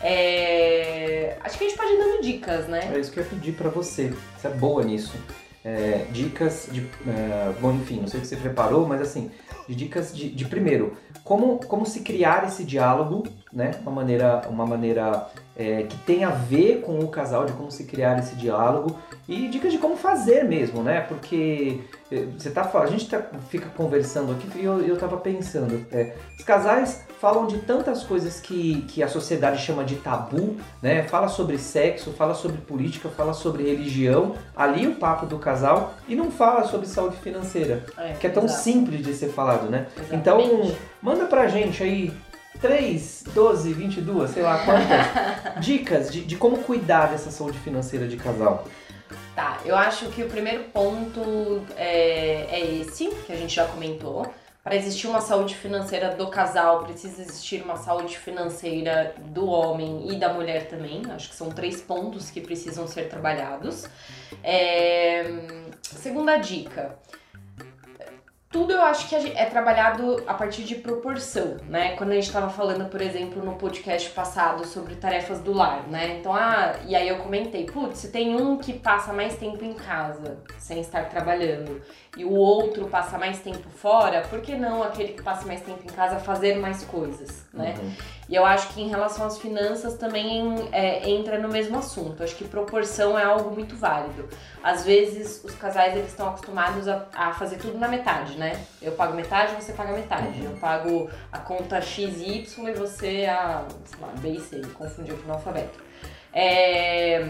É... 0.00 1.36
Acho 1.42 1.56
que 1.56 1.64
a 1.64 1.68
gente 1.68 1.78
pode 1.78 1.92
ir 1.92 1.98
dando 1.98 2.22
dicas, 2.22 2.68
né? 2.68 2.90
É 2.94 2.98
isso 2.98 3.10
que 3.10 3.18
eu 3.20 3.24
ia 3.24 3.30
pedir 3.30 3.52
pra 3.52 3.70
você. 3.70 4.12
Você 4.36 4.48
é 4.48 4.50
boa 4.50 4.84
nisso. 4.84 5.16
É, 5.64 6.04
dicas 6.12 6.68
de. 6.70 6.86
É, 7.06 7.52
bom, 7.58 7.72
enfim, 7.72 8.00
não 8.00 8.06
sei 8.06 8.18
o 8.18 8.20
que 8.20 8.28
você 8.28 8.36
preparou, 8.36 8.86
mas 8.86 9.00
assim, 9.00 9.30
de 9.66 9.74
dicas 9.74 10.14
de, 10.14 10.28
de, 10.28 10.44
primeiro, 10.44 10.94
como, 11.22 11.58
como 11.58 11.86
se 11.86 12.00
criar 12.00 12.44
esse 12.46 12.64
diálogo, 12.64 13.24
né? 13.50 13.70
Uma 13.80 13.90
maneira, 13.90 14.42
uma 14.50 14.66
maneira 14.66 15.26
é, 15.56 15.84
que 15.84 15.96
tem 15.98 16.22
a 16.22 16.28
ver 16.28 16.82
com 16.82 16.98
o 16.98 17.08
casal, 17.08 17.46
de 17.46 17.54
como 17.54 17.70
se 17.70 17.84
criar 17.84 18.18
esse 18.18 18.34
diálogo 18.34 18.94
e 19.26 19.48
dicas 19.48 19.72
de 19.72 19.78
como 19.78 19.96
fazer 19.96 20.44
mesmo, 20.44 20.82
né? 20.82 21.00
Porque 21.00 21.80
é, 22.12 22.26
você 22.38 22.50
tá, 22.50 22.70
a 22.74 22.86
gente 22.86 23.08
tá, 23.08 23.22
fica 23.48 23.70
conversando 23.70 24.32
aqui 24.32 24.46
e 24.58 24.64
eu, 24.64 24.80
eu 24.82 24.98
tava 24.98 25.16
pensando, 25.16 25.86
é, 25.90 26.14
os 26.38 26.44
casais 26.44 27.03
falam 27.20 27.46
de 27.46 27.58
tantas 27.58 28.02
coisas 28.02 28.40
que, 28.40 28.82
que 28.82 29.02
a 29.02 29.08
sociedade 29.08 29.62
chama 29.62 29.84
de 29.84 29.96
tabu, 29.96 30.56
né? 30.82 31.02
Fala 31.04 31.28
sobre 31.28 31.58
sexo, 31.58 32.12
fala 32.12 32.34
sobre 32.34 32.58
política, 32.58 33.08
fala 33.08 33.32
sobre 33.32 33.64
religião, 33.64 34.34
ali 34.56 34.86
o 34.86 34.96
papo 34.96 35.26
do 35.26 35.38
casal 35.38 35.94
e 36.08 36.14
não 36.14 36.30
fala 36.30 36.66
sobre 36.66 36.86
saúde 36.86 37.16
financeira, 37.16 37.84
é, 37.96 38.12
que 38.12 38.26
é 38.26 38.30
tão 38.30 38.44
exato. 38.44 38.62
simples 38.62 39.04
de 39.04 39.14
ser 39.14 39.28
falado, 39.28 39.70
né? 39.70 39.86
Exatamente. 39.96 40.16
Então, 40.16 40.76
manda 41.02 41.24
pra 41.26 41.48
gente 41.48 41.82
aí 41.82 42.12
3, 42.60 43.24
12, 43.34 43.72
22, 43.72 44.30
sei 44.30 44.42
lá 44.42 44.64
quantas 44.64 45.60
dicas 45.64 46.12
de, 46.12 46.22
de 46.22 46.36
como 46.36 46.58
cuidar 46.58 47.06
dessa 47.06 47.30
saúde 47.30 47.58
financeira 47.58 48.06
de 48.06 48.16
casal. 48.16 48.66
Tá, 49.34 49.58
eu 49.64 49.74
acho 49.74 50.06
que 50.10 50.22
o 50.22 50.28
primeiro 50.28 50.64
ponto 50.64 51.62
é, 51.76 52.46
é 52.50 52.80
esse, 52.80 53.08
que 53.08 53.32
a 53.32 53.36
gente 53.36 53.54
já 53.54 53.66
comentou. 53.66 54.32
Para 54.64 54.76
existir 54.76 55.06
uma 55.06 55.20
saúde 55.20 55.54
financeira 55.54 56.16
do 56.16 56.28
casal, 56.28 56.84
precisa 56.84 57.20
existir 57.20 57.62
uma 57.62 57.76
saúde 57.76 58.16
financeira 58.16 59.14
do 59.18 59.46
homem 59.46 60.10
e 60.10 60.18
da 60.18 60.32
mulher 60.32 60.68
também. 60.68 61.02
Acho 61.10 61.28
que 61.28 61.34
são 61.34 61.50
três 61.50 61.82
pontos 61.82 62.30
que 62.30 62.40
precisam 62.40 62.86
ser 62.86 63.10
trabalhados. 63.10 63.86
É... 64.42 65.22
Segunda 65.82 66.38
dica 66.38 66.98
tudo 68.54 68.72
eu 68.72 68.82
acho 68.82 69.08
que 69.08 69.16
é 69.16 69.46
trabalhado 69.46 70.22
a 70.28 70.32
partir 70.32 70.62
de 70.62 70.76
proporção, 70.76 71.56
né? 71.68 71.96
Quando 71.96 72.12
a 72.12 72.14
gente 72.14 72.28
estava 72.28 72.48
falando, 72.48 72.88
por 72.88 73.02
exemplo, 73.02 73.44
no 73.44 73.56
podcast 73.56 74.08
passado 74.10 74.64
sobre 74.64 74.94
tarefas 74.94 75.40
do 75.40 75.52
lar, 75.52 75.88
né? 75.88 76.18
Então, 76.20 76.32
ah, 76.32 76.72
e 76.86 76.94
aí 76.94 77.08
eu 77.08 77.16
comentei, 77.16 77.66
putz, 77.66 77.98
se 77.98 78.12
tem 78.12 78.40
um 78.40 78.56
que 78.56 78.72
passa 78.72 79.12
mais 79.12 79.36
tempo 79.36 79.64
em 79.64 79.74
casa 79.74 80.38
sem 80.56 80.80
estar 80.80 81.08
trabalhando 81.08 81.82
e 82.16 82.24
o 82.24 82.32
outro 82.32 82.86
passa 82.86 83.18
mais 83.18 83.40
tempo 83.40 83.68
fora, 83.70 84.22
por 84.22 84.40
que 84.40 84.54
não 84.54 84.82
aquele 84.82 85.14
que 85.14 85.22
passa 85.22 85.46
mais 85.46 85.60
tempo 85.60 85.82
em 85.84 85.92
casa 85.92 86.18
fazer 86.18 86.56
mais 86.56 86.84
coisas, 86.84 87.44
né? 87.52 87.74
Uhum. 87.78 87.92
E 88.28 88.34
eu 88.34 88.44
acho 88.46 88.68
que 88.68 88.80
em 88.80 88.88
relação 88.88 89.26
às 89.26 89.38
finanças 89.38 89.94
também 89.94 90.68
é, 90.72 91.08
entra 91.10 91.38
no 91.38 91.48
mesmo 91.48 91.76
assunto. 91.76 92.22
Acho 92.22 92.34
que 92.36 92.44
proporção 92.44 93.18
é 93.18 93.24
algo 93.24 93.50
muito 93.50 93.76
válido. 93.76 94.28
Às 94.62 94.84
vezes 94.84 95.42
os 95.44 95.54
casais 95.54 95.94
eles 95.94 96.08
estão 96.08 96.28
acostumados 96.28 96.88
a, 96.88 97.06
a 97.14 97.32
fazer 97.34 97.58
tudo 97.58 97.76
na 97.78 97.88
metade, 97.88 98.38
né? 98.38 98.64
Eu 98.80 98.92
pago 98.92 99.14
metade, 99.14 99.54
você 99.54 99.72
paga 99.72 99.92
metade. 99.92 100.40
Uhum. 100.40 100.52
Eu 100.52 100.56
pago 100.56 101.10
a 101.30 101.38
conta 101.38 101.80
XY 101.82 102.46
e 102.58 102.72
você 102.72 103.26
a, 103.26 103.64
sei 103.84 104.00
lá, 104.00 104.08
B 104.18 104.28
e 104.30 104.40
C, 104.40 104.62
confundiu 104.72 105.16
com 105.18 105.30
o 105.30 105.34
alfabeto. 105.34 105.78
É... 106.32 107.28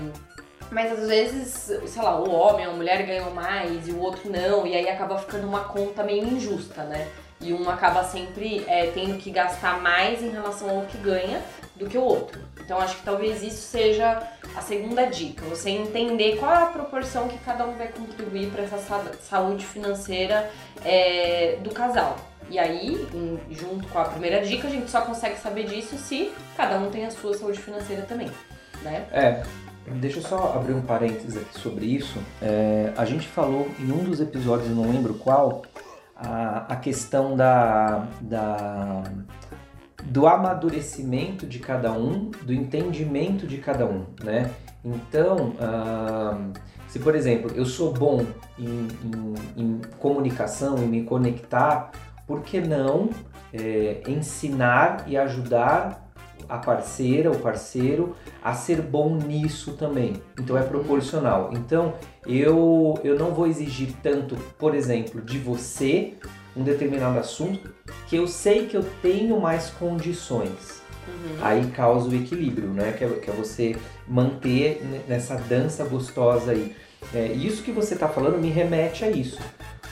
Mas 0.71 0.93
às 0.93 1.09
vezes, 1.09 1.71
sei 1.87 2.03
lá, 2.03 2.19
o 2.19 2.31
homem, 2.31 2.65
a 2.65 2.71
mulher 2.71 3.05
ganham 3.05 3.31
mais 3.31 3.87
e 3.87 3.93
o 3.93 4.01
outro 4.01 4.31
não, 4.31 4.67
e 4.67 4.75
aí 4.75 4.89
acaba 4.89 5.19
ficando 5.19 5.47
uma 5.47 5.65
conta 5.65 6.03
meio 6.03 6.25
injusta, 6.25 6.85
né? 6.85 7.09
E 7.41 7.53
um 7.53 7.69
acaba 7.69 8.05
sempre 8.05 8.65
é, 8.67 8.87
tendo 8.87 9.19
que 9.19 9.31
gastar 9.31 9.81
mais 9.81 10.23
em 10.23 10.31
relação 10.31 10.71
ao 10.71 10.87
que 10.87 10.97
ganha 10.99 11.43
do 11.77 11.87
que 11.87 11.99
o 11.99 12.03
outro. 12.03 12.41
Então 12.61 12.79
acho 12.79 12.97
que 12.97 13.03
talvez 13.03 13.43
isso 13.43 13.63
seja 13.63 14.23
a 14.57 14.63
segunda 14.63 15.05
dica, 15.07 15.45
você 15.45 15.71
entender 15.71 16.37
qual 16.37 16.53
é 16.53 16.63
a 16.63 16.67
proporção 16.67 17.29
que 17.29 17.37
cada 17.39 17.67
um 17.67 17.75
vai 17.77 17.89
contribuir 17.89 18.51
para 18.51 18.63
essa 18.63 18.79
saúde 19.21 19.67
financeira 19.67 20.51
é, 20.85 21.59
do 21.61 21.71
casal. 21.71 22.17
E 22.49 22.59
aí, 22.59 23.07
em, 23.13 23.41
junto 23.51 23.89
com 23.89 23.99
a 23.99 24.05
primeira 24.05 24.41
dica, 24.45 24.69
a 24.69 24.71
gente 24.71 24.91
só 24.91 25.01
consegue 25.01 25.37
saber 25.39 25.65
disso 25.65 25.97
se 25.99 26.33
cada 26.57 26.79
um 26.79 26.91
tem 26.91 27.07
a 27.07 27.11
sua 27.11 27.35
saúde 27.35 27.61
financeira 27.61 28.03
também, 28.03 28.31
né? 28.83 29.07
É. 29.13 29.43
Deixa 29.87 30.19
eu 30.19 30.23
só 30.23 30.55
abrir 30.57 30.73
um 30.73 30.83
parênteses 30.83 31.37
aqui 31.37 31.61
sobre 31.61 31.85
isso. 31.87 32.19
É, 32.41 32.93
a 32.97 33.05
gente 33.05 33.29
falou 33.29 33.69
em 33.79 33.93
um 33.93 34.03
dos 34.03 34.21
episódios, 34.21 34.71
não 34.71 34.91
lembro 34.91 35.15
qual, 35.15 35.63
a, 36.17 36.73
a 36.73 36.77
questão 36.77 37.37
da, 37.37 38.07
da, 38.21 39.03
do 40.05 40.27
amadurecimento 40.27 41.47
de 41.47 41.59
cada 41.59 41.93
um, 41.93 42.31
do 42.43 42.53
entendimento 42.53 43.47
de 43.47 43.59
cada 43.59 43.85
um, 43.87 44.07
né? 44.23 44.51
Então, 44.85 45.51
uh, 45.51 46.53
se 46.89 46.99
por 46.99 47.15
exemplo 47.15 47.51
eu 47.55 47.65
sou 47.65 47.93
bom 47.93 48.25
em, 48.59 48.89
em, 49.03 49.35
em, 49.57 49.81
comunicação, 49.99 50.79
em 50.79 50.87
me 50.87 51.05
conectar 51.05 51.91
por 52.27 52.43
que 52.43 52.61
não 52.61 53.09
é, 53.53 54.03
ensinar 54.07 55.05
e 55.07 55.17
ajudar 55.17 56.04
a 56.49 56.59
parceira, 56.59 57.31
o 57.31 57.39
parceiro, 57.39 58.15
a 58.43 58.55
ser 58.55 58.81
bom 58.81 59.17
nisso 59.17 59.73
também. 59.73 60.15
Então 60.39 60.57
é 60.57 60.63
proporcional. 60.63 61.51
Então 61.53 61.95
eu, 62.27 62.99
eu 63.05 63.19
não 63.19 63.33
vou 63.33 63.47
exigir 63.47 63.95
tanto, 64.03 64.37
por 64.59 64.75
exemplo, 64.75 65.21
de 65.21 65.39
você 65.39 66.15
um 66.57 66.63
determinado 66.63 67.19
assunto 67.19 67.75
que 68.07 68.17
eu 68.17 68.27
sei 68.27 68.67
que 68.67 68.77
eu 68.77 68.85
tenho 69.03 69.41
mais 69.41 69.71
condições. 69.71 70.83
Uhum. 71.07 71.37
Aí 71.41 71.67
causa 71.71 72.09
o 72.09 72.15
equilíbrio, 72.15 72.69
né? 72.69 72.93
Que 72.93 73.05
é, 73.05 73.09
que 73.09 73.31
é 73.31 73.33
você 73.33 73.77
manter 74.07 74.83
nessa 75.09 75.37
dança 75.37 75.85
gostosa 75.85 76.53
aí. 76.53 76.75
É, 77.13 77.27
isso 77.27 77.63
que 77.63 77.71
você 77.71 77.95
está 77.95 78.09
falando 78.09 78.39
me 78.39 78.49
remete 78.49 79.05
a 79.05 79.11
isso. 79.11 79.39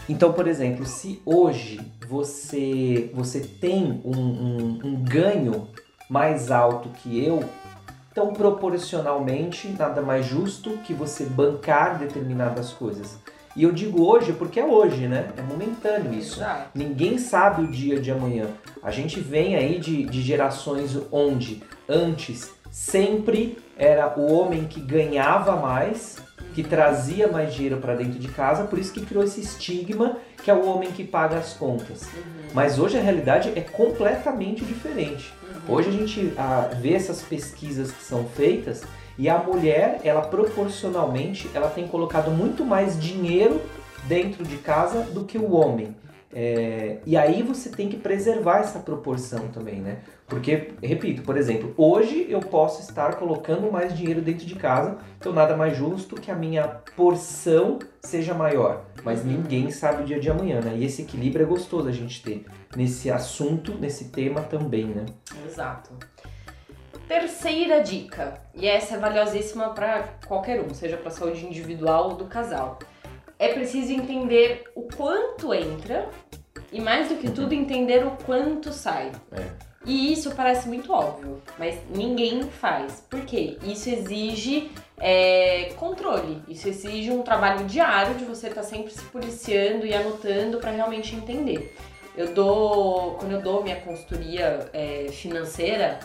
Então, 0.09 0.33
por 0.33 0.49
exemplo, 0.49 0.85
se 0.85 1.21
hoje 1.25 1.81
você, 2.09 3.11
você 3.15 3.41
tem 3.41 4.01
um, 4.05 4.17
um, 4.17 4.79
um 4.85 4.95
ganho 4.97 5.69
mais 6.13 6.51
alto 6.51 6.91
que 6.91 7.25
eu, 7.25 7.43
então 8.11 8.35
proporcionalmente 8.35 9.67
nada 9.69 10.03
mais 10.03 10.27
justo 10.27 10.77
que 10.85 10.93
você 10.93 11.25
bancar 11.25 11.99
determinadas 11.99 12.71
coisas. 12.71 13.19
E 13.57 13.63
eu 13.63 13.73
digo 13.73 14.05
hoje 14.05 14.35
porque 14.35 14.61
é 14.61 14.65
hoje, 14.65 15.09
né? 15.09 15.31
É 15.39 15.41
momentâneo 15.41 16.13
isso. 16.13 16.41
Exato. 16.41 16.69
Ninguém 16.75 17.17
sabe 17.17 17.63
o 17.63 17.67
dia 17.67 17.99
de 17.99 18.11
amanhã. 18.11 18.47
A 18.83 18.91
gente 18.91 19.21
vem 19.21 19.57
aí 19.57 19.79
de, 19.79 20.05
de 20.05 20.21
gerações 20.21 20.99
onde 21.11 21.63
antes 21.89 22.51
sempre 22.73 23.59
era 23.77 24.19
o 24.19 24.33
homem 24.33 24.65
que 24.65 24.81
ganhava 24.81 25.55
mais, 25.57 26.17
que 26.55 26.63
trazia 26.63 27.29
mais 27.29 27.53
dinheiro 27.55 27.77
para 27.77 27.95
dentro 27.95 28.19
de 28.19 28.29
casa, 28.29 28.65
por 28.65 28.79
isso 28.79 28.93
que 28.93 29.05
criou 29.05 29.23
esse 29.23 29.41
estigma 29.41 30.17
que 30.43 30.51
é 30.51 30.55
o 30.55 30.67
homem 30.67 30.91
que 30.91 31.05
paga 31.05 31.37
as 31.37 31.53
contas. 31.53 32.03
Uhum. 32.03 32.51
Mas 32.53 32.79
hoje 32.79 32.99
a 32.99 33.03
realidade 33.03 33.53
é 33.55 33.61
completamente 33.61 34.65
diferente. 34.65 35.33
Uhum. 35.43 35.77
Hoje 35.77 35.91
a 35.91 35.93
gente 35.93 36.33
ah, 36.37 36.71
vê 36.81 36.95
essas 36.95 37.23
pesquisas 37.23 37.93
que 37.93 38.03
são 38.03 38.25
feitas 38.25 38.83
e 39.19 39.29
a 39.29 39.39
mulher, 39.39 40.01
ela 40.03 40.23
proporcionalmente, 40.23 41.49
ela 41.55 41.69
tem 41.69 41.87
colocado 41.87 42.31
muito 42.31 42.65
mais 42.65 42.99
dinheiro 42.99 43.61
dentro 44.05 44.45
de 44.45 44.57
casa 44.57 45.03
do 45.03 45.25
que 45.25 45.39
o 45.39 45.53
homem. 45.53 45.95
É, 46.35 46.97
e 47.05 47.15
aí 47.15 47.43
você 47.43 47.69
tem 47.69 47.91
que 47.91 47.97
preservar 47.97 48.61
essa 48.61 48.79
proporção 48.79 49.49
também, 49.49 49.81
né? 49.81 49.99
Porque, 50.33 50.73
repito, 50.83 51.21
por 51.21 51.37
exemplo, 51.37 51.75
hoje 51.77 52.27
eu 52.27 52.41
posso 52.41 52.81
estar 52.81 53.17
colocando 53.17 53.71
mais 53.71 53.95
dinheiro 53.95 54.23
dentro 54.23 54.47
de 54.47 54.55
casa, 54.55 54.97
então 55.19 55.31
nada 55.31 55.55
mais 55.55 55.77
justo 55.77 56.19
que 56.19 56.31
a 56.31 56.35
minha 56.35 56.67
porção 56.97 57.79
seja 58.01 58.33
maior. 58.33 58.87
Mas 59.05 59.21
uhum. 59.21 59.27
ninguém 59.27 59.71
sabe 59.71 60.03
o 60.03 60.07
dia 60.07 60.19
de 60.19 60.31
amanhã, 60.31 60.63
né? 60.63 60.75
E 60.75 60.87
esse 60.87 61.03
equilíbrio 61.03 61.45
é 61.45 61.47
gostoso 61.47 61.87
a 61.87 61.93
gente 61.93 62.23
ter 62.23 62.47
nesse 62.75 63.11
assunto, 63.11 63.75
nesse 63.75 64.07
tema 64.07 64.41
também, 64.41 64.87
né? 64.87 65.05
Exato. 65.47 65.91
Terceira 67.07 67.83
dica, 67.83 68.41
e 68.55 68.67
essa 68.67 68.95
é 68.95 68.99
valiosíssima 68.99 69.69
para 69.75 70.15
qualquer 70.27 70.63
um, 70.63 70.73
seja 70.73 70.97
para 70.97 71.11
saúde 71.11 71.45
individual 71.45 72.13
ou 72.13 72.17
do 72.17 72.25
casal. 72.25 72.79
É 73.39 73.53
preciso 73.53 73.93
entender 73.93 74.65
o 74.75 74.89
quanto 74.97 75.53
entra 75.53 76.09
e 76.73 76.81
mais 76.81 77.11
do 77.11 77.17
que 77.17 77.27
uhum. 77.27 77.35
tudo 77.35 77.53
entender 77.53 78.07
o 78.07 78.13
quanto 78.25 78.73
sai. 78.73 79.13
É. 79.31 79.72
E 79.85 80.13
isso 80.13 80.31
parece 80.33 80.69
muito 80.69 80.93
óbvio, 80.93 81.43
mas 81.59 81.77
ninguém 81.91 82.43
faz. 82.45 83.05
Por 83.11 83.21
quê? 83.23 83.59
Isso 83.65 83.91
exige 83.91 84.71
é, 84.99 85.73
controle, 85.77 86.41
isso 86.47 86.69
exige 86.69 87.11
um 87.11 87.23
trabalho 87.23 87.65
diário 87.65 88.15
de 88.15 88.25
você 88.25 88.47
estar 88.47 88.61
tá 88.61 88.67
sempre 88.67 88.93
se 88.93 89.03
policiando 89.07 89.85
e 89.85 89.93
anotando 89.93 90.59
para 90.59 90.71
realmente 90.71 91.17
entender. 91.17 91.77
Eu 92.17 92.33
dou, 92.33 93.15
quando 93.15 93.33
eu 93.33 93.41
dou 93.41 93.63
minha 93.63 93.81
consultoria 93.81 94.71
é, 94.73 95.09
financeira, 95.11 95.99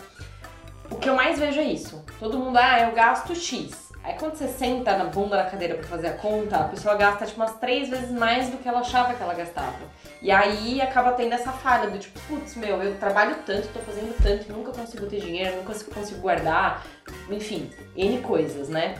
o 0.90 0.96
que 0.96 1.08
eu 1.08 1.14
mais 1.14 1.38
vejo 1.38 1.60
é 1.60 1.64
isso. 1.64 2.02
Todo 2.18 2.38
mundo, 2.38 2.56
ah, 2.56 2.80
eu 2.80 2.92
gasto 2.92 3.34
X. 3.36 3.88
Aí 4.02 4.14
quando 4.14 4.36
você 4.36 4.48
senta 4.48 4.96
na 4.96 5.04
bunda 5.04 5.36
da 5.36 5.44
cadeira 5.44 5.74
para 5.74 5.86
fazer 5.86 6.06
a 6.08 6.14
conta, 6.14 6.56
a 6.56 6.64
pessoa 6.64 6.94
gasta 6.94 7.26
tipo 7.26 7.38
umas 7.38 7.54
três 7.56 7.90
vezes 7.90 8.10
mais 8.10 8.48
do 8.48 8.56
que 8.56 8.66
ela 8.66 8.80
achava 8.80 9.12
que 9.12 9.22
ela 9.22 9.34
gastava. 9.34 9.76
E 10.20 10.30
aí 10.30 10.80
acaba 10.80 11.12
tendo 11.12 11.32
essa 11.32 11.52
falha 11.52 11.90
do 11.90 11.98
tipo, 11.98 12.18
putz, 12.28 12.56
meu, 12.56 12.82
eu 12.82 12.98
trabalho 12.98 13.36
tanto, 13.46 13.68
tô 13.68 13.78
fazendo 13.80 14.14
tanto, 14.20 14.52
nunca 14.52 14.72
consigo 14.72 15.06
ter 15.06 15.20
dinheiro, 15.20 15.56
nunca 15.56 15.72
consigo 15.84 16.20
guardar, 16.20 16.84
enfim, 17.30 17.70
N 17.96 18.20
coisas, 18.20 18.68
né? 18.68 18.98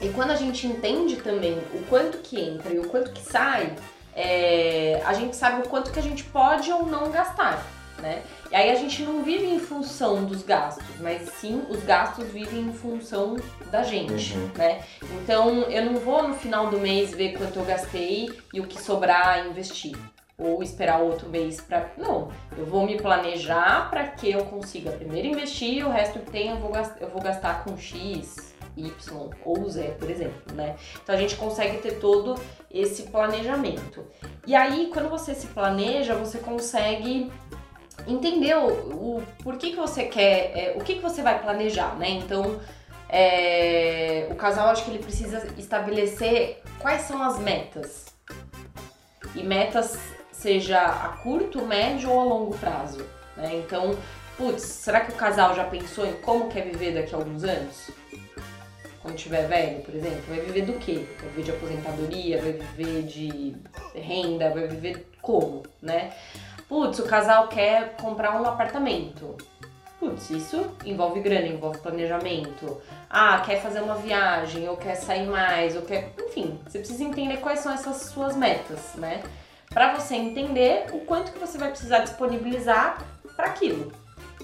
E 0.00 0.08
quando 0.10 0.30
a 0.30 0.36
gente 0.36 0.66
entende 0.66 1.16
também 1.16 1.58
o 1.72 1.82
quanto 1.88 2.18
que 2.18 2.40
entra 2.40 2.72
e 2.72 2.78
o 2.78 2.88
quanto 2.88 3.12
que 3.12 3.22
sai, 3.22 3.74
é, 4.14 5.02
a 5.04 5.12
gente 5.12 5.34
sabe 5.34 5.62
o 5.62 5.68
quanto 5.68 5.90
que 5.90 5.98
a 5.98 6.02
gente 6.02 6.22
pode 6.24 6.70
ou 6.70 6.86
não 6.86 7.10
gastar 7.10 7.64
né? 8.04 8.22
E 8.50 8.54
aí 8.54 8.70
a 8.70 8.74
gente 8.74 9.02
não 9.02 9.22
vive 9.22 9.46
em 9.46 9.58
função 9.58 10.24
dos 10.24 10.42
gastos, 10.42 10.84
mas 11.00 11.28
sim 11.40 11.62
os 11.68 11.82
gastos 11.84 12.26
vivem 12.28 12.60
em 12.60 12.72
função 12.72 13.36
da 13.70 13.82
gente, 13.82 14.34
uhum. 14.34 14.50
né? 14.56 14.82
Então 15.02 15.62
eu 15.62 15.84
não 15.84 15.96
vou 15.96 16.28
no 16.28 16.34
final 16.34 16.68
do 16.68 16.78
mês 16.78 17.12
ver 17.12 17.36
quanto 17.36 17.58
eu 17.58 17.64
gastei 17.64 18.30
e 18.52 18.60
o 18.60 18.66
que 18.66 18.80
sobrar 18.80 19.46
investir 19.46 19.96
ou 20.36 20.62
esperar 20.62 21.00
outro 21.00 21.28
mês 21.28 21.60
para 21.60 21.90
não 21.96 22.30
eu 22.56 22.66
vou 22.66 22.84
me 22.84 22.96
planejar 22.96 23.88
para 23.88 24.04
que 24.08 24.30
eu 24.30 24.44
consiga 24.46 24.90
primeiro 24.90 25.28
investir 25.28 25.78
e 25.78 25.84
o 25.84 25.90
resto 25.90 26.18
que 26.18 26.30
tem 26.30 26.50
eu 26.50 26.56
vou 26.56 26.72
gastar, 26.72 27.00
eu 27.00 27.08
vou 27.08 27.22
gastar 27.22 27.64
com 27.64 27.76
x 27.76 28.54
y 28.76 28.90
ou 29.44 29.68
z 29.68 29.94
por 29.98 30.10
exemplo 30.10 30.54
né 30.54 30.74
então 31.02 31.14
a 31.14 31.18
gente 31.18 31.36
consegue 31.36 31.78
ter 31.78 32.00
todo 32.00 32.34
esse 32.70 33.04
planejamento 33.04 34.04
e 34.46 34.54
aí 34.54 34.90
quando 34.92 35.08
você 35.08 35.34
se 35.34 35.46
planeja 35.48 36.14
você 36.14 36.38
consegue 36.38 37.30
entender 38.06 38.56
o, 38.56 39.18
o 39.18 39.22
por 39.42 39.56
que, 39.56 39.70
que 39.70 39.76
você 39.76 40.04
quer, 40.04 40.52
é, 40.54 40.74
o 40.76 40.82
que, 40.82 40.96
que 40.96 41.02
você 41.02 41.22
vai 41.22 41.40
planejar, 41.40 41.96
né? 41.96 42.10
Então, 42.10 42.60
é, 43.08 44.26
o 44.30 44.34
casal 44.34 44.68
acho 44.68 44.84
que 44.84 44.90
ele 44.90 45.02
precisa 45.02 45.46
estabelecer 45.56 46.62
quais 46.78 47.02
são 47.02 47.22
as 47.22 47.38
metas. 47.38 48.06
E 49.34 49.42
metas 49.42 49.98
seja 50.44 50.78
a 50.78 51.08
curto, 51.22 51.62
médio 51.62 52.10
ou 52.10 52.20
a 52.20 52.24
longo 52.24 52.58
prazo. 52.58 53.02
Né? 53.34 53.62
Então, 53.64 53.96
putz, 54.36 54.62
será 54.62 55.00
que 55.00 55.12
o 55.12 55.14
casal 55.14 55.54
já 55.54 55.64
pensou 55.64 56.04
em 56.04 56.12
como 56.20 56.50
quer 56.50 56.64
viver 56.64 56.92
daqui 56.92 57.14
a 57.14 57.18
alguns 57.18 57.44
anos? 57.44 57.90
Quando 59.00 59.16
tiver 59.16 59.48
velho, 59.48 59.82
por 59.82 59.94
exemplo, 59.94 60.20
vai 60.28 60.40
viver 60.40 60.66
do 60.66 60.74
quê? 60.74 61.06
Vai 61.18 61.28
viver 61.30 61.42
de 61.44 61.50
aposentadoria, 61.50 62.42
vai 62.42 62.52
viver 62.52 63.02
de 63.04 63.56
renda, 63.94 64.50
vai 64.50 64.66
viver 64.66 65.10
como, 65.22 65.62
né? 65.80 66.12
Putz, 66.68 66.98
o 66.98 67.04
casal 67.04 67.48
quer 67.48 67.96
comprar 67.96 68.38
um 68.38 68.44
apartamento. 68.44 69.38
Putz, 69.98 70.28
isso 70.28 70.76
envolve 70.84 71.20
grana, 71.20 71.46
envolve 71.46 71.78
planejamento. 71.78 72.82
Ah, 73.08 73.42
quer 73.46 73.62
fazer 73.62 73.80
uma 73.80 73.94
viagem, 73.94 74.68
ou 74.68 74.76
quer 74.76 74.94
sair 74.94 75.26
mais, 75.26 75.74
ou 75.74 75.82
quer. 75.82 76.12
Enfim, 76.28 76.58
você 76.66 76.78
precisa 76.78 77.02
entender 77.02 77.38
quais 77.38 77.60
são 77.60 77.72
essas 77.72 77.96
suas 78.10 78.36
metas, 78.36 78.94
né? 78.96 79.22
Para 79.74 79.92
você 79.92 80.14
entender 80.14 80.86
o 80.92 81.00
quanto 81.00 81.32
que 81.32 81.38
você 81.38 81.58
vai 81.58 81.68
precisar 81.68 81.98
disponibilizar 81.98 83.04
para 83.36 83.48
aquilo. 83.48 83.92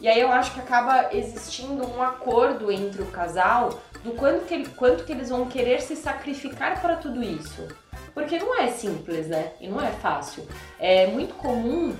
E 0.00 0.08
aí 0.08 0.20
eu 0.20 0.32
acho 0.32 0.52
que 0.52 0.60
acaba 0.60 1.14
existindo 1.14 1.86
um 1.86 2.02
acordo 2.02 2.72
entre 2.72 3.00
o 3.00 3.06
casal 3.06 3.80
do 4.02 4.12
quanto 4.12 4.44
que, 4.46 4.68
quanto 4.70 5.04
que 5.04 5.12
eles 5.12 5.28
vão 5.28 5.46
querer 5.46 5.80
se 5.80 5.94
sacrificar 5.94 6.80
para 6.80 6.96
tudo 6.96 7.22
isso. 7.22 7.68
Porque 8.12 8.38
não 8.38 8.58
é 8.58 8.66
simples, 8.68 9.28
né? 9.28 9.52
E 9.60 9.68
não 9.68 9.80
é 9.80 9.90
fácil. 9.92 10.44
É 10.78 11.06
muito 11.06 11.34
comum 11.34 11.94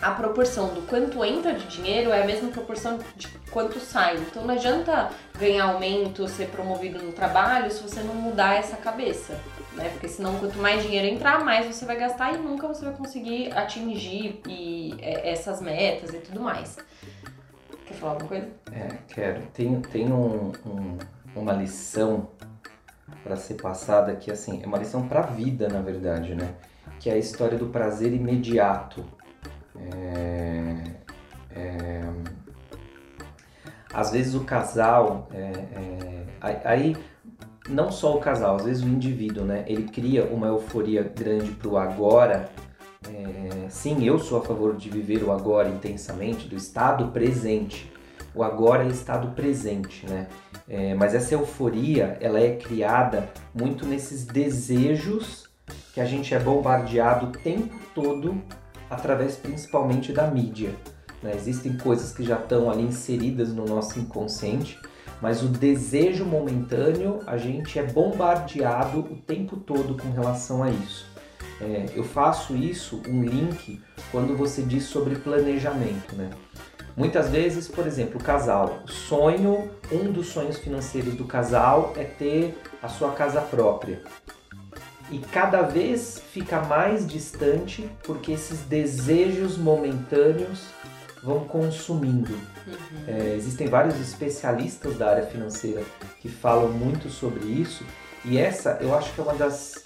a 0.00 0.10
proporção 0.10 0.68
do 0.68 0.82
quanto 0.82 1.24
entra 1.24 1.54
de 1.54 1.66
dinheiro 1.66 2.10
é 2.10 2.22
a 2.22 2.26
mesma 2.26 2.50
proporção 2.50 2.98
de 3.16 3.26
quanto 3.50 3.80
sai. 3.80 4.16
Então 4.16 4.44
não 4.44 4.54
adianta 4.54 5.10
ganhar 5.38 5.64
aumento, 5.64 6.28
ser 6.28 6.48
promovido 6.48 7.02
no 7.02 7.12
trabalho 7.12 7.70
se 7.70 7.82
você 7.82 8.00
não 8.00 8.14
mudar 8.14 8.56
essa 8.56 8.76
cabeça, 8.76 9.38
né? 9.74 9.88
Porque 9.90 10.08
senão 10.08 10.38
quanto 10.38 10.58
mais 10.58 10.82
dinheiro 10.82 11.06
entrar, 11.06 11.44
mais 11.44 11.66
você 11.66 11.84
vai 11.84 11.96
gastar 11.96 12.34
e 12.34 12.38
nunca 12.38 12.66
você 12.66 12.84
vai 12.84 12.94
conseguir 12.94 13.52
atingir 13.52 14.40
e, 14.48 14.94
é, 15.00 15.32
essas 15.32 15.60
metas 15.60 16.10
e 16.10 16.18
tudo 16.18 16.40
mais. 16.40 16.76
Quer 17.86 17.94
falar 17.94 18.12
alguma 18.12 18.28
coisa? 18.28 18.48
É, 18.72 18.88
quero. 19.08 19.42
Tem, 19.52 19.80
tem 19.82 20.12
um, 20.12 20.52
um, 20.66 20.98
uma 21.36 21.52
lição 21.52 22.30
para 23.22 23.36
ser 23.36 23.54
passada 23.54 24.14
que 24.16 24.30
assim 24.30 24.62
é 24.62 24.66
uma 24.66 24.78
lição 24.78 25.06
para 25.06 25.20
a 25.20 25.26
vida, 25.26 25.68
na 25.68 25.80
verdade, 25.80 26.34
né? 26.34 26.54
Que 26.98 27.10
é 27.10 27.14
a 27.14 27.18
história 27.18 27.58
do 27.58 27.66
prazer 27.66 28.12
imediato 28.12 29.04
é, 29.76 30.76
é, 31.50 32.00
às 33.92 34.10
vezes 34.10 34.34
o 34.34 34.44
casal, 34.44 35.28
é, 35.32 35.52
é 36.42 36.60
aí 36.64 36.96
não 37.68 37.90
só 37.90 38.16
o 38.16 38.20
casal, 38.20 38.56
às 38.56 38.64
vezes 38.64 38.82
o 38.82 38.88
indivíduo, 38.88 39.44
né? 39.44 39.64
Ele 39.66 39.84
cria 39.84 40.24
uma 40.24 40.46
euforia 40.46 41.02
grande 41.02 41.50
pro 41.52 41.76
agora. 41.76 42.50
É, 43.08 43.68
sim, 43.68 44.04
eu 44.04 44.18
sou 44.18 44.38
a 44.38 44.42
favor 44.42 44.76
de 44.76 44.90
viver 44.90 45.22
o 45.22 45.32
agora 45.32 45.68
intensamente, 45.68 46.48
do 46.48 46.56
estado 46.56 47.08
presente. 47.08 47.92
O 48.34 48.42
agora 48.42 48.84
é 48.84 48.88
estado 48.88 49.28
presente, 49.34 50.06
né? 50.06 50.26
É, 50.68 50.94
mas 50.94 51.14
essa 51.14 51.34
euforia, 51.34 52.16
ela 52.20 52.40
é 52.40 52.56
criada 52.56 53.28
muito 53.54 53.86
nesses 53.86 54.24
desejos 54.24 55.48
que 55.92 56.00
a 56.00 56.04
gente 56.04 56.34
é 56.34 56.38
bombardeado 56.38 57.26
o 57.26 57.32
tempo 57.32 57.78
todo 57.94 58.42
através 58.90 59.36
principalmente 59.36 60.12
da 60.12 60.26
mídia. 60.26 60.74
Né? 61.22 61.32
Existem 61.34 61.76
coisas 61.76 62.12
que 62.12 62.22
já 62.22 62.36
estão 62.36 62.70
ali 62.70 62.82
inseridas 62.82 63.52
no 63.52 63.64
nosso 63.64 63.98
inconsciente, 63.98 64.78
mas 65.24 65.42
o 65.42 65.48
desejo 65.48 66.26
momentâneo 66.26 67.20
a 67.26 67.38
gente 67.38 67.78
é 67.78 67.82
bombardeado 67.82 68.98
o 68.98 69.16
tempo 69.16 69.56
todo 69.56 69.96
com 69.96 70.10
relação 70.10 70.62
a 70.62 70.68
isso. 70.68 71.06
É, 71.62 71.86
eu 71.94 72.04
faço 72.04 72.54
isso, 72.54 73.00
um 73.08 73.22
link, 73.22 73.80
quando 74.12 74.36
você 74.36 74.60
diz 74.60 74.84
sobre 74.84 75.14
planejamento. 75.14 76.14
Né? 76.14 76.28
Muitas 76.94 77.30
vezes, 77.30 77.66
por 77.66 77.86
exemplo, 77.86 78.20
o 78.20 78.22
casal, 78.22 78.82
sonho, 78.84 79.70
um 79.90 80.12
dos 80.12 80.26
sonhos 80.26 80.58
financeiros 80.58 81.14
do 81.14 81.24
casal 81.24 81.94
é 81.96 82.04
ter 82.04 82.58
a 82.82 82.88
sua 82.90 83.12
casa 83.12 83.40
própria. 83.40 84.02
E 85.10 85.18
cada 85.18 85.62
vez 85.62 86.20
fica 86.32 86.60
mais 86.60 87.06
distante 87.06 87.88
porque 88.02 88.32
esses 88.32 88.60
desejos 88.60 89.56
momentâneos 89.56 90.66
vão 91.24 91.46
consumindo. 91.46 92.34
Uhum. 92.34 93.04
É, 93.08 93.34
existem 93.34 93.66
vários 93.66 93.98
especialistas 93.98 94.96
da 94.96 95.10
área 95.10 95.26
financeira 95.26 95.82
que 96.20 96.28
falam 96.28 96.70
muito 96.70 97.08
sobre 97.08 97.44
isso, 97.46 97.84
e 98.24 98.38
essa 98.38 98.78
eu 98.80 98.94
acho 98.94 99.12
que 99.14 99.20
é 99.20 99.24
uma 99.24 99.34
das 99.34 99.82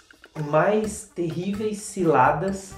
mais 0.51 1.11
terríveis 1.15 1.79
ciladas 1.79 2.75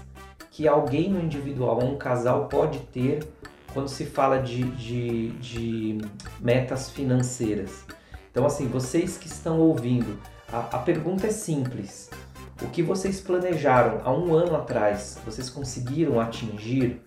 que 0.51 0.69
alguém 0.69 1.11
no 1.11 1.21
individual, 1.21 1.83
um 1.83 1.97
casal, 1.97 2.49
pode 2.49 2.81
ter 2.93 3.27
quando 3.73 3.89
se 3.89 4.05
fala 4.05 4.39
de, 4.39 4.63
de, 4.73 5.29
de 5.33 5.99
metas 6.41 6.91
financeiras. 6.91 7.85
Então, 8.31 8.45
assim, 8.45 8.67
vocês 8.69 9.17
que 9.17 9.27
estão 9.27 9.61
ouvindo, 9.61 10.19
a, 10.53 10.59
a 10.59 10.79
pergunta 10.79 11.27
é 11.27 11.31
simples. 11.31 12.11
O 12.63 12.67
que 12.69 12.83
vocês 12.83 13.21
planejaram 13.21 14.01
há 14.05 14.13
um 14.13 14.35
ano 14.35 14.57
atrás, 14.57 15.19
vocês 15.25 15.49
conseguiram 15.49 16.21
atingir? 16.21 17.01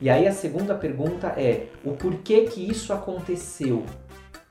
E 0.00 0.10
aí 0.10 0.26
a 0.26 0.32
segunda 0.32 0.74
pergunta 0.74 1.28
é: 1.28 1.68
o 1.84 1.92
porquê 1.92 2.42
que 2.42 2.68
isso 2.68 2.92
aconteceu? 2.92 3.84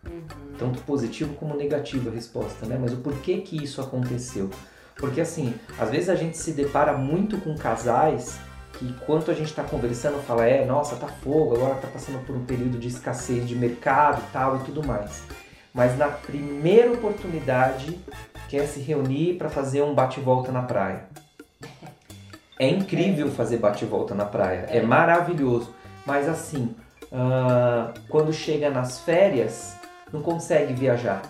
Uhum. 0.06 0.24
Tanto 0.58 0.82
positivo 0.82 1.34
como 1.36 1.56
negativo 1.56 2.10
a 2.10 2.14
resposta, 2.14 2.66
né? 2.66 2.78
Mas 2.80 2.94
o 2.94 2.98
porquê 2.98 3.38
que 3.42 3.62
isso 3.62 3.82
aconteceu? 3.82 4.50
Porque 4.96 5.22
assim, 5.22 5.54
às 5.78 5.90
vezes 5.90 6.10
a 6.10 6.16
gente 6.16 6.38
se 6.38 6.52
depara 6.52 6.94
muito 6.94 7.38
com 7.40 7.56
casais 7.58 8.40
que 8.74 8.86
enquanto 8.86 9.30
a 9.30 9.34
gente 9.34 9.50
está 9.50 9.64
conversando 9.64 10.22
fala, 10.24 10.46
é, 10.46 10.66
nossa, 10.66 10.96
tá 10.96 11.08
fogo, 11.08 11.56
agora 11.56 11.76
tá 11.76 11.88
passando 11.88 12.26
por 12.26 12.36
um 12.36 12.46
período 12.46 12.78
de 12.78 12.88
escassez 12.88 13.48
de 13.48 13.56
mercado 13.56 14.22
e 14.22 14.32
tal 14.32 14.58
e 14.58 14.60
tudo 14.64 14.86
mais. 14.86 15.24
Mas 15.74 15.98
na 15.98 16.08
primeira 16.08 16.92
oportunidade 16.92 18.00
quer 18.50 18.68
se 18.68 18.80
reunir 18.80 19.36
para 19.38 19.50
fazer 19.50 19.82
um 19.82 19.94
bate-volta 19.94 20.52
na 20.52 20.62
praia. 20.62 21.06
É 22.60 22.68
incrível 22.68 23.32
fazer 23.32 23.58
bate-volta 23.58 24.14
na 24.14 24.26
praia, 24.26 24.68
é. 24.70 24.78
é 24.78 24.82
maravilhoso. 24.82 25.74
Mas 26.06 26.28
assim, 26.28 26.76
uh, 27.12 27.94
quando 28.10 28.32
chega 28.32 28.70
nas 28.70 29.00
férias, 29.00 29.76
não 30.12 30.22
consegue 30.22 30.74
viajar. 30.74 31.22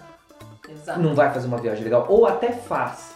Exato. 0.70 1.00
Não 1.00 1.14
vai 1.14 1.32
fazer 1.32 1.48
uma 1.48 1.58
viagem 1.58 1.84
legal. 1.84 2.06
Ou 2.10 2.26
até 2.26 2.52
faz, 2.52 3.16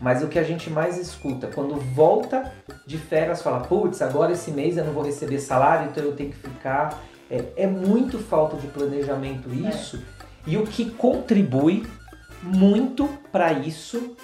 mas 0.00 0.22
o 0.22 0.28
que 0.28 0.38
a 0.38 0.42
gente 0.42 0.70
mais 0.70 0.98
escuta, 0.98 1.48
quando 1.48 1.76
volta 1.76 2.52
de 2.86 2.98
férias, 2.98 3.42
fala, 3.42 3.60
putz, 3.60 4.02
agora 4.02 4.32
esse 4.32 4.50
mês 4.50 4.76
eu 4.76 4.84
não 4.84 4.92
vou 4.92 5.02
receber 5.02 5.38
salário, 5.38 5.88
então 5.90 6.02
eu 6.02 6.14
tenho 6.14 6.30
que 6.30 6.36
ficar. 6.36 7.00
É, 7.30 7.44
é 7.56 7.66
muito 7.66 8.18
falta 8.18 8.56
de 8.56 8.66
planejamento 8.66 9.48
é. 9.50 9.68
isso. 9.68 9.96
É. 10.18 10.22
E 10.46 10.56
o 10.56 10.64
que 10.66 10.90
contribui 10.90 11.86
muito 12.42 13.08
para 13.30 13.52
isso 13.52 14.16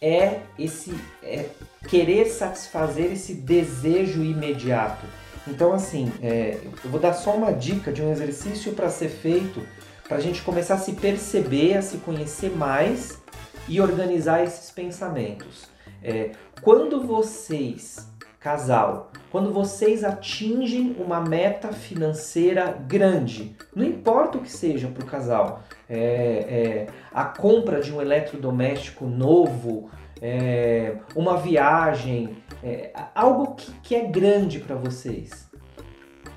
é 0.00 0.40
esse 0.58 0.94
é 1.22 1.46
querer 1.88 2.26
satisfazer 2.26 3.12
esse 3.12 3.34
desejo 3.34 4.22
imediato. 4.22 5.06
Então, 5.46 5.72
assim, 5.72 6.10
é, 6.22 6.58
eu 6.84 6.90
vou 6.90 6.98
dar 6.98 7.12
só 7.12 7.32
uma 7.36 7.52
dica 7.52 7.92
de 7.92 8.02
um 8.02 8.10
exercício 8.10 8.72
para 8.72 8.88
ser 8.88 9.08
feito 9.08 9.62
para 10.08 10.18
a 10.18 10.20
gente 10.20 10.42
começar 10.42 10.74
a 10.74 10.78
se 10.78 10.92
perceber, 10.92 11.76
a 11.76 11.82
se 11.82 11.98
conhecer 11.98 12.50
mais 12.50 13.22
e 13.68 13.80
organizar 13.80 14.42
esses 14.42 14.70
pensamentos. 14.70 15.66
É, 16.02 16.32
quando 16.60 17.02
vocês, 17.02 18.08
casal, 18.38 19.10
quando 19.30 19.52
vocês 19.52 20.04
atingem 20.04 20.96
uma 20.98 21.20
meta 21.20 21.72
financeira 21.72 22.70
grande, 22.86 23.56
não 23.74 23.84
importa 23.84 24.38
o 24.38 24.42
que 24.42 24.52
seja 24.52 24.88
para 24.88 25.02
o 25.02 25.06
casal, 25.06 25.62
é, 25.88 25.98
é, 25.98 26.86
a 27.12 27.24
compra 27.24 27.80
de 27.80 27.92
um 27.92 28.00
eletrodoméstico 28.00 29.06
novo, 29.06 29.90
é, 30.20 30.96
uma 31.14 31.36
viagem, 31.36 32.36
é, 32.62 32.90
algo 33.14 33.54
que, 33.54 33.72
que 33.82 33.94
é 33.94 34.04
grande 34.04 34.60
para 34.60 34.76
vocês. 34.76 35.48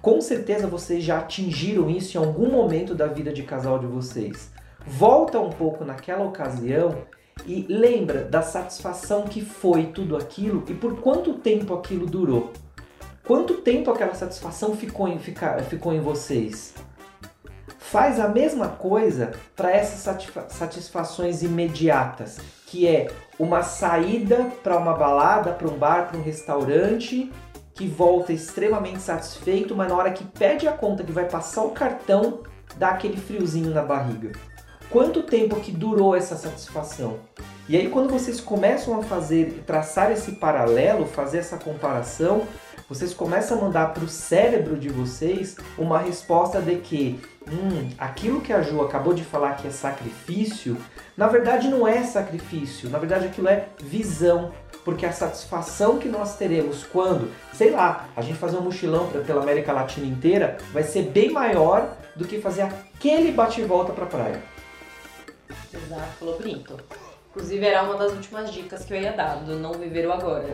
Com 0.02 0.22
certeza 0.22 0.68
vocês 0.68 1.04
já 1.04 1.20
atingiram 1.20 1.90
isso 1.90 2.18
em 2.18 2.20
algum 2.20 2.52
momento 2.52 2.96
da 2.96 3.08
vida 3.08 3.34
de 3.34 3.44
casal 3.44 3.80
de 3.80 3.88
vocês. 3.88 4.52
Volta 4.86 5.40
um 5.40 5.50
pouco 5.50 5.84
naquela 5.84 6.24
ocasião 6.24 7.04
e 7.46 7.66
lembra 7.70 8.24
da 8.24 8.42
satisfação 8.42 9.24
que 9.24 9.42
foi 9.42 9.88
tudo 9.88 10.16
aquilo 10.16 10.64
e 10.68 10.74
por 10.74 11.02
quanto 11.02 11.34
tempo 11.34 11.74
aquilo 11.74 12.06
durou. 12.06 12.52
Quanto 13.26 13.56
tempo 13.56 13.92
aquela 13.92 14.16
satisfação 14.16 14.76
ficou 14.76 15.08
em, 15.08 15.20
fica, 15.20 15.58
ficou 15.64 15.94
em 15.94 16.00
vocês? 16.00 16.74
Faz 17.78 18.20
a 18.20 18.30
mesma 18.30 18.70
coisa 18.70 19.32
para 19.56 19.72
essas 19.72 20.18
satisfações 20.50 21.44
imediatas, 21.44 22.38
que 22.68 22.86
é 22.86 23.08
uma 23.40 23.64
saída 23.64 24.52
para 24.62 24.78
uma 24.78 24.94
balada, 24.94 25.52
para 25.52 25.68
um 25.68 25.78
bar, 25.78 26.08
para 26.08 26.18
um 26.20 26.22
restaurante, 26.22 27.32
que 27.74 27.88
volta 27.88 28.32
extremamente 28.32 29.00
satisfeito, 29.00 29.76
mas 29.76 29.88
na 29.90 29.96
hora 29.96 30.12
que 30.12 30.24
pede 30.24 30.68
a 30.68 30.72
conta 30.72 31.04
que 31.04 31.12
vai 31.12 31.26
passar 31.26 31.64
o 31.64 31.72
cartão, 31.72 32.44
dá 32.76 32.90
aquele 32.90 33.18
friozinho 33.18 33.72
na 33.72 33.82
barriga 33.82 34.32
quanto 34.90 35.24
tempo 35.24 35.60
que 35.60 35.72
durou 35.72 36.16
essa 36.16 36.36
satisfação. 36.36 37.20
E 37.68 37.76
aí 37.76 37.90
quando 37.90 38.10
vocês 38.10 38.40
começam 38.40 38.98
a 38.98 39.04
fazer, 39.04 39.64
traçar 39.66 40.12
esse 40.12 40.34
paralelo, 40.34 41.06
fazer 41.06 41.40
essa 41.40 41.58
comparação, 41.58 42.44
vocês 42.90 43.14
começam 43.14 43.58
a 43.58 43.62
mandar 43.62 43.94
para 43.94 44.04
o 44.04 44.08
cérebro 44.08 44.78
de 44.78 44.88
vocês 44.88 45.58
uma 45.78 46.00
resposta 46.00 46.62
de 46.62 46.78
que 46.78 47.20
hum, 47.46 47.90
aquilo 47.98 48.40
que 48.40 48.54
a 48.54 48.62
Ju 48.62 48.82
acabou 48.82 49.14
de 49.14 49.24
falar 49.24 49.58
que 49.58 49.68
é 49.68 49.72
sacrifício, 49.72 50.78
na 51.16 51.28
verdade 51.28 51.68
não 51.68 51.86
é 51.86 52.04
sacrifício, 52.04 52.90
na 52.90 52.98
verdade 52.98 53.26
aquilo 53.26 53.50
é 53.50 53.68
visão. 53.84 54.52
Porque 54.86 55.06
a 55.06 55.12
satisfação 55.12 55.98
que 55.98 56.08
nós 56.08 56.38
teremos 56.38 56.86
quando, 56.86 57.30
sei 57.52 57.72
lá, 57.72 58.08
a 58.16 58.22
gente 58.22 58.38
fazer 58.38 58.56
um 58.56 58.62
mochilão 58.62 59.10
pra, 59.10 59.20
pela 59.20 59.44
América 59.44 59.74
Latina 59.74 60.08
inteira 60.08 60.58
vai 60.72 60.84
ser 60.84 61.04
bem 61.10 61.30
maior 61.30 61.98
do 62.16 62.24
que 62.24 62.40
fazer 62.40 62.62
aquele 62.62 63.34
bate-volta 63.34 63.92
para 63.92 64.06
a 64.06 64.08
praia. 64.08 64.44
Exato, 65.74 66.08
falou 66.20 66.38
bonito. 66.38 66.78
Inclusive 67.30 67.66
era 67.66 67.84
uma 67.84 67.96
das 67.96 68.14
últimas 68.14 68.52
dicas 68.52 68.84
que 68.84 68.94
eu 68.94 69.00
ia 69.00 69.12
dar, 69.12 69.36
do 69.38 69.58
não 69.58 69.74
viver 69.74 70.08
o 70.08 70.12
agora. 70.12 70.48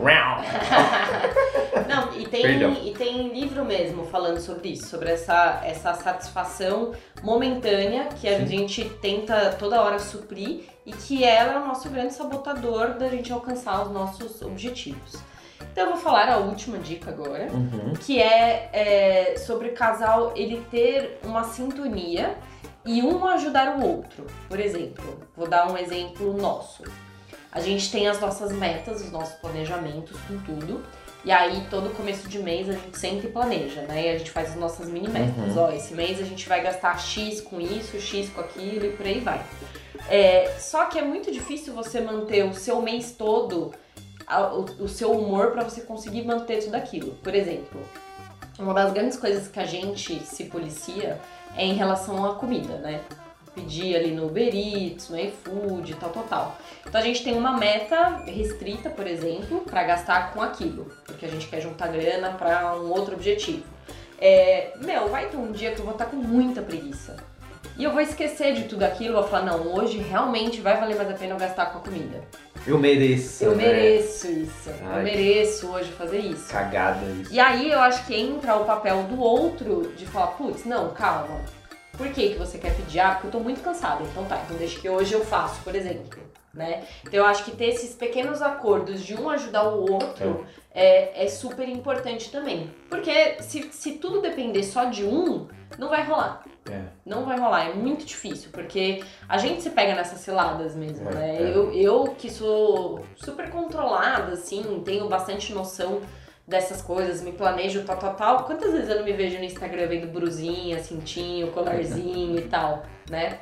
não, 1.88 2.14
e 2.20 2.26
tem, 2.26 2.88
e 2.88 2.92
tem 2.92 3.28
livro 3.28 3.64
mesmo 3.64 4.04
falando 4.06 4.38
sobre 4.38 4.70
isso, 4.70 4.88
sobre 4.88 5.10
essa, 5.10 5.62
essa 5.64 5.94
satisfação 5.94 6.92
momentânea 7.22 8.08
que 8.20 8.28
a 8.28 8.40
Sim. 8.40 8.46
gente 8.46 8.84
tenta 9.00 9.52
toda 9.52 9.80
hora 9.80 9.98
suprir 9.98 10.64
e 10.84 10.92
que 10.92 11.24
ela 11.24 11.54
é 11.54 11.58
o 11.58 11.66
nosso 11.66 11.88
grande 11.88 12.12
sabotador 12.12 12.94
da 12.94 13.08
gente 13.08 13.32
alcançar 13.32 13.82
os 13.82 13.90
nossos 13.90 14.42
objetivos. 14.42 15.22
Então 15.72 15.86
eu 15.86 15.92
vou 15.92 16.00
falar 16.00 16.28
a 16.28 16.36
última 16.36 16.78
dica 16.78 17.10
agora, 17.10 17.48
uhum. 17.50 17.94
que 17.98 18.20
é, 18.20 18.68
é 18.72 19.36
sobre 19.38 19.68
o 19.68 19.72
casal 19.72 20.32
ele 20.36 20.64
ter 20.70 21.18
uma 21.24 21.44
sintonia 21.44 22.36
e 22.84 23.02
um 23.02 23.24
ajudar 23.26 23.76
o 23.76 23.84
outro. 23.84 24.26
Por 24.48 24.60
exemplo, 24.60 25.20
vou 25.36 25.48
dar 25.48 25.70
um 25.70 25.76
exemplo 25.76 26.32
nosso. 26.36 26.82
A 27.50 27.60
gente 27.60 27.90
tem 27.90 28.08
as 28.08 28.20
nossas 28.20 28.52
metas, 28.52 29.00
os 29.00 29.10
nossos 29.12 29.34
planejamentos 29.36 30.18
com 30.22 30.38
tudo. 30.40 30.84
E 31.24 31.32
aí, 31.32 31.66
todo 31.70 31.88
começo 31.96 32.28
de 32.28 32.38
mês 32.38 32.68
a 32.68 32.72
gente 32.72 32.98
sempre 32.98 33.28
planeja, 33.28 33.82
né? 33.82 34.06
E 34.06 34.08
a 34.10 34.18
gente 34.18 34.30
faz 34.30 34.50
as 34.50 34.56
nossas 34.56 34.90
mini 34.90 35.08
metas. 35.08 35.56
Uhum. 35.56 35.62
Ó, 35.62 35.70
esse 35.70 35.94
mês 35.94 36.20
a 36.20 36.24
gente 36.24 36.46
vai 36.46 36.62
gastar 36.62 36.98
X 36.98 37.40
com 37.40 37.60
isso, 37.60 37.98
X 37.98 38.28
com 38.28 38.40
aquilo 38.40 38.84
e 38.84 38.90
por 38.90 39.06
aí 39.06 39.20
vai. 39.20 39.42
É, 40.08 40.54
só 40.58 40.84
que 40.86 40.98
é 40.98 41.02
muito 41.02 41.32
difícil 41.32 41.72
você 41.72 42.00
manter 42.00 42.44
o 42.44 42.52
seu 42.52 42.82
mês 42.82 43.12
todo, 43.12 43.72
o, 44.28 44.84
o 44.84 44.88
seu 44.88 45.12
humor 45.12 45.52
para 45.52 45.64
você 45.64 45.80
conseguir 45.80 46.24
manter 46.24 46.62
tudo 46.62 46.74
aquilo. 46.74 47.12
Por 47.22 47.34
exemplo, 47.34 47.80
uma 48.58 48.74
das 48.74 48.92
grandes 48.92 49.16
coisas 49.16 49.48
que 49.48 49.58
a 49.58 49.64
gente 49.64 50.20
se 50.26 50.44
policia 50.44 51.18
em 51.56 51.74
relação 51.74 52.24
à 52.24 52.34
comida, 52.34 52.76
né? 52.78 53.00
Pedir 53.54 53.94
ali 53.94 54.10
no 54.10 54.26
Uber 54.26 54.52
Eats, 54.52 55.08
no 55.08 55.18
iFood, 55.18 55.94
tal, 55.94 56.10
tal, 56.10 56.22
tal. 56.24 56.58
Então 56.86 57.00
a 57.00 57.04
gente 57.04 57.22
tem 57.22 57.36
uma 57.36 57.56
meta 57.56 58.22
restrita, 58.26 58.90
por 58.90 59.06
exemplo, 59.06 59.60
para 59.60 59.84
gastar 59.84 60.32
com 60.32 60.42
aquilo, 60.42 60.90
porque 61.04 61.24
a 61.24 61.28
gente 61.28 61.46
quer 61.46 61.60
juntar 61.60 61.88
grana 61.88 62.30
para 62.30 62.76
um 62.76 62.90
outro 62.90 63.14
objetivo. 63.14 63.62
É, 64.18 64.72
meu, 64.80 65.08
vai 65.08 65.28
ter 65.28 65.36
um 65.36 65.52
dia 65.52 65.72
que 65.72 65.78
eu 65.78 65.84
vou 65.84 65.94
estar 65.94 66.06
com 66.06 66.16
muita 66.16 66.62
preguiça. 66.62 67.16
E 67.76 67.82
eu 67.82 67.90
vou 67.90 68.00
esquecer 68.00 68.54
de 68.54 68.64
tudo 68.64 68.84
aquilo, 68.84 69.14
vou 69.14 69.24
falar, 69.24 69.46
não, 69.46 69.74
hoje 69.74 69.98
realmente 69.98 70.60
vai 70.60 70.78
valer 70.78 70.96
mais 70.96 71.10
a 71.10 71.14
pena 71.14 71.34
eu 71.34 71.38
gastar 71.38 71.66
com 71.66 71.78
a 71.78 71.80
comida. 71.80 72.22
Eu 72.64 72.78
mereço. 72.78 73.44
Eu 73.44 73.56
né? 73.56 73.66
mereço 73.66 74.30
isso. 74.30 74.70
Ai. 74.84 75.00
Eu 75.00 75.02
mereço 75.02 75.66
hoje 75.68 75.90
fazer 75.90 76.18
isso. 76.18 76.48
Cagada 76.50 77.04
isso. 77.20 77.32
E 77.32 77.40
aí 77.40 77.70
eu 77.70 77.80
acho 77.80 78.06
que 78.06 78.14
entra 78.14 78.54
o 78.56 78.64
papel 78.64 79.02
do 79.04 79.20
outro 79.20 79.92
de 79.96 80.06
falar, 80.06 80.28
putz, 80.28 80.64
não, 80.64 80.90
calma. 80.90 81.40
Por 81.96 82.08
que, 82.08 82.30
que 82.30 82.38
você 82.38 82.58
quer 82.58 82.74
pedir? 82.74 83.00
Ah, 83.00 83.12
porque 83.12 83.26
eu 83.26 83.30
tô 83.32 83.40
muito 83.40 83.60
cansada. 83.60 84.04
Então 84.04 84.24
tá, 84.24 84.40
então 84.44 84.56
deixa 84.56 84.80
que 84.80 84.88
hoje 84.88 85.12
eu 85.12 85.24
faço, 85.24 85.60
por 85.62 85.74
exemplo. 85.74 86.22
Né? 86.52 86.84
Então 87.02 87.18
eu 87.18 87.26
acho 87.26 87.44
que 87.44 87.50
ter 87.50 87.66
esses 87.66 87.96
pequenos 87.96 88.40
acordos 88.40 89.04
de 89.04 89.14
um 89.14 89.28
ajudar 89.28 89.64
o 89.64 89.92
outro 89.92 90.46
é, 90.46 90.63
é 90.74 91.28
super 91.28 91.68
importante 91.68 92.30
também. 92.30 92.70
Porque 92.90 93.36
se, 93.42 93.68
se 93.72 93.92
tudo 93.92 94.20
depender 94.20 94.62
só 94.64 94.84
de 94.86 95.04
um, 95.04 95.46
não 95.78 95.88
vai 95.88 96.02
rolar. 96.04 96.42
É. 96.70 96.80
Não 97.04 97.24
vai 97.24 97.38
rolar, 97.38 97.68
é 97.70 97.74
muito 97.74 98.04
difícil, 98.06 98.48
porque 98.50 99.04
a 99.28 99.36
gente 99.36 99.62
se 99.62 99.70
pega 99.70 99.94
nessas 99.94 100.20
ciladas 100.20 100.74
mesmo, 100.74 101.08
É, 101.10 101.12
né? 101.14 101.36
é. 101.36 101.42
Eu, 101.54 101.72
eu 101.72 102.04
que 102.16 102.30
sou 102.30 103.04
super 103.16 103.50
controlada, 103.50 104.32
assim, 104.32 104.82
tenho 104.84 105.06
bastante 105.08 105.52
noção 105.52 106.00
dessas 106.48 106.80
coisas, 106.82 107.22
me 107.22 107.32
planejo 107.32 107.84
tal, 107.84 107.96
tal, 107.98 108.14
tal. 108.14 108.44
Quantas 108.44 108.72
vezes 108.72 108.88
eu 108.88 108.96
não 108.96 109.04
me 109.04 109.12
vejo 109.12 109.38
no 109.38 109.44
Instagram 109.44 109.86
vendo 109.88 110.06
brusinha, 110.12 110.78
cintinho, 110.82 111.48
colarzinho 111.52 112.36
e 112.40 112.42
tal, 112.48 112.82
né? 113.10 113.38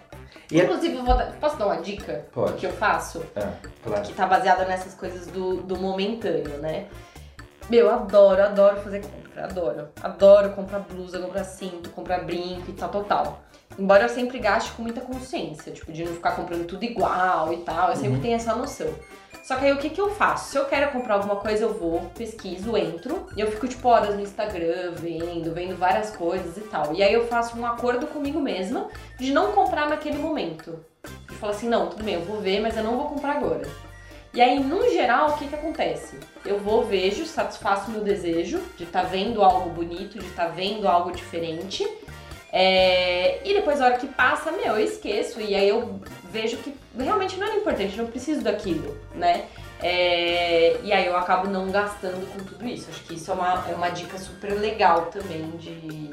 E 0.51 0.61
é- 0.61 0.65
Inclusive, 0.65 0.97
eu 0.97 1.05
vou 1.05 1.17
dar- 1.17 1.33
posso 1.41 1.57
dar 1.57 1.67
uma 1.67 1.77
dica 1.81 2.27
Pode. 2.33 2.55
que 2.55 2.67
eu 2.67 2.73
faço? 2.73 3.25
Ah, 3.37 3.53
claro. 3.85 4.03
que 4.03 4.13
tá 4.15 4.27
baseada 4.27 4.65
nessas 4.65 4.95
coisas 4.95 5.27
do, 5.29 5.59
do 5.63 5.77
momentâneo, 5.79 6.59
né? 6.59 6.87
Meu, 7.71 7.91
adoro, 7.91 8.43
adoro 8.43 8.81
fazer 8.81 9.01
compra, 9.03 9.45
adoro. 9.45 9.89
Adoro 10.03 10.51
comprar 10.51 10.81
blusa, 10.81 11.19
comprar 11.19 11.45
cinto, 11.45 11.91
comprar 11.91 12.25
brinco 12.25 12.71
e 12.71 12.75
tal, 12.75 12.89
tal, 12.89 13.05
tal. 13.05 13.41
Embora 13.79 14.05
eu 14.05 14.09
sempre 14.09 14.39
gaste 14.39 14.73
com 14.73 14.83
muita 14.83 15.01
consciência, 15.01 15.73
tipo, 15.73 15.91
de 15.93 16.05
não 16.05 16.13
ficar 16.13 16.33
comprando 16.33 16.67
tudo 16.67 16.85
igual 16.85 17.53
e 17.53 17.59
tal, 17.59 17.91
eu 17.91 17.97
sempre 17.97 18.17
Uhum. 18.17 18.21
tenho 18.21 18.35
essa 18.35 18.55
noção. 18.55 18.89
Só 19.43 19.57
que 19.57 19.65
aí 19.65 19.73
o 19.73 19.79
que 19.79 19.91
que 19.91 20.01
eu 20.01 20.11
faço? 20.15 20.51
Se 20.53 20.57
eu 20.59 20.67
quero 20.67 20.93
comprar 20.93 21.15
alguma 21.15 21.37
coisa, 21.37 21.65
eu 21.65 21.73
vou, 21.75 22.01
pesquiso, 22.17 22.77
entro, 22.77 23.27
e 23.37 23.41
eu 23.41 23.51
fico, 23.51 23.67
tipo, 23.67 23.89
horas 23.89 24.15
no 24.15 24.21
Instagram, 24.21 24.93
vendo, 24.93 25.53
vendo 25.53 25.77
várias 25.77 26.15
coisas 26.15 26.57
e 26.59 26.61
tal. 26.61 26.93
E 26.95 27.03
aí 27.03 27.13
eu 27.13 27.27
faço 27.27 27.59
um 27.59 27.67
acordo 27.67 28.07
comigo 28.07 28.39
mesma 28.41 28.89
de 29.19 29.33
não 29.33 29.51
comprar 29.53 29.89
naquele 29.89 30.19
momento. 30.19 30.79
De 31.29 31.35
falar 31.37 31.53
assim, 31.55 31.69
não, 31.69 31.89
tudo 31.89 32.05
bem, 32.05 32.15
eu 32.15 32.21
vou 32.23 32.41
ver, 32.41 32.61
mas 32.61 32.77
eu 32.77 32.85
não 32.85 32.97
vou 32.97 33.07
comprar 33.09 33.37
agora. 33.39 33.67
E 34.35 34.41
aí, 34.41 34.59
no 34.61 34.89
geral, 34.91 35.31
o 35.31 35.37
que 35.37 35.47
que 35.47 35.55
acontece? 35.55 36.17
Eu 36.45 36.59
vou, 36.59 36.85
vejo, 36.85 37.27
satisfaço 37.27 37.91
o 37.91 37.93
meu 37.93 38.03
desejo 38.03 38.63
de 38.77 38.85
estar 38.85 39.03
vendo 39.03 39.43
algo 39.43 39.69
bonito, 39.71 40.19
de 40.19 40.27
estar 40.27 40.49
vendo 40.49 40.89
algo 40.89 41.13
diferente. 41.13 41.87
É, 42.51 43.41
E 43.47 43.53
depois, 43.55 43.81
a 43.81 43.87
hora 43.87 43.99
que 43.99 44.07
passa, 44.07 44.51
meu, 44.51 44.77
eu 44.77 44.85
esqueço. 44.85 45.41
E 45.41 45.55
aí 45.55 45.69
eu 45.69 46.01
vejo 46.31 46.57
que 46.59 46.75
realmente 46.99 47.37
não 47.39 47.47
era 47.47 47.57
importante, 47.57 47.97
não 47.97 48.07
preciso 48.07 48.43
daquilo, 48.43 48.97
né? 49.15 49.45
É, 49.83 50.79
E 50.83 50.93
aí 50.93 51.07
eu 51.07 51.17
acabo 51.17 51.49
não 51.49 51.71
gastando 51.71 52.27
com 52.33 52.39
tudo 52.43 52.67
isso. 52.67 52.89
Acho 52.89 53.03
que 53.05 53.15
isso 53.15 53.31
é 53.31 53.35
uma, 53.35 53.65
é 53.69 53.75
uma 53.75 53.91
dica 53.91 54.17
super 54.17 54.53
legal 54.59 55.07
também 55.07 55.51
de 55.59 56.11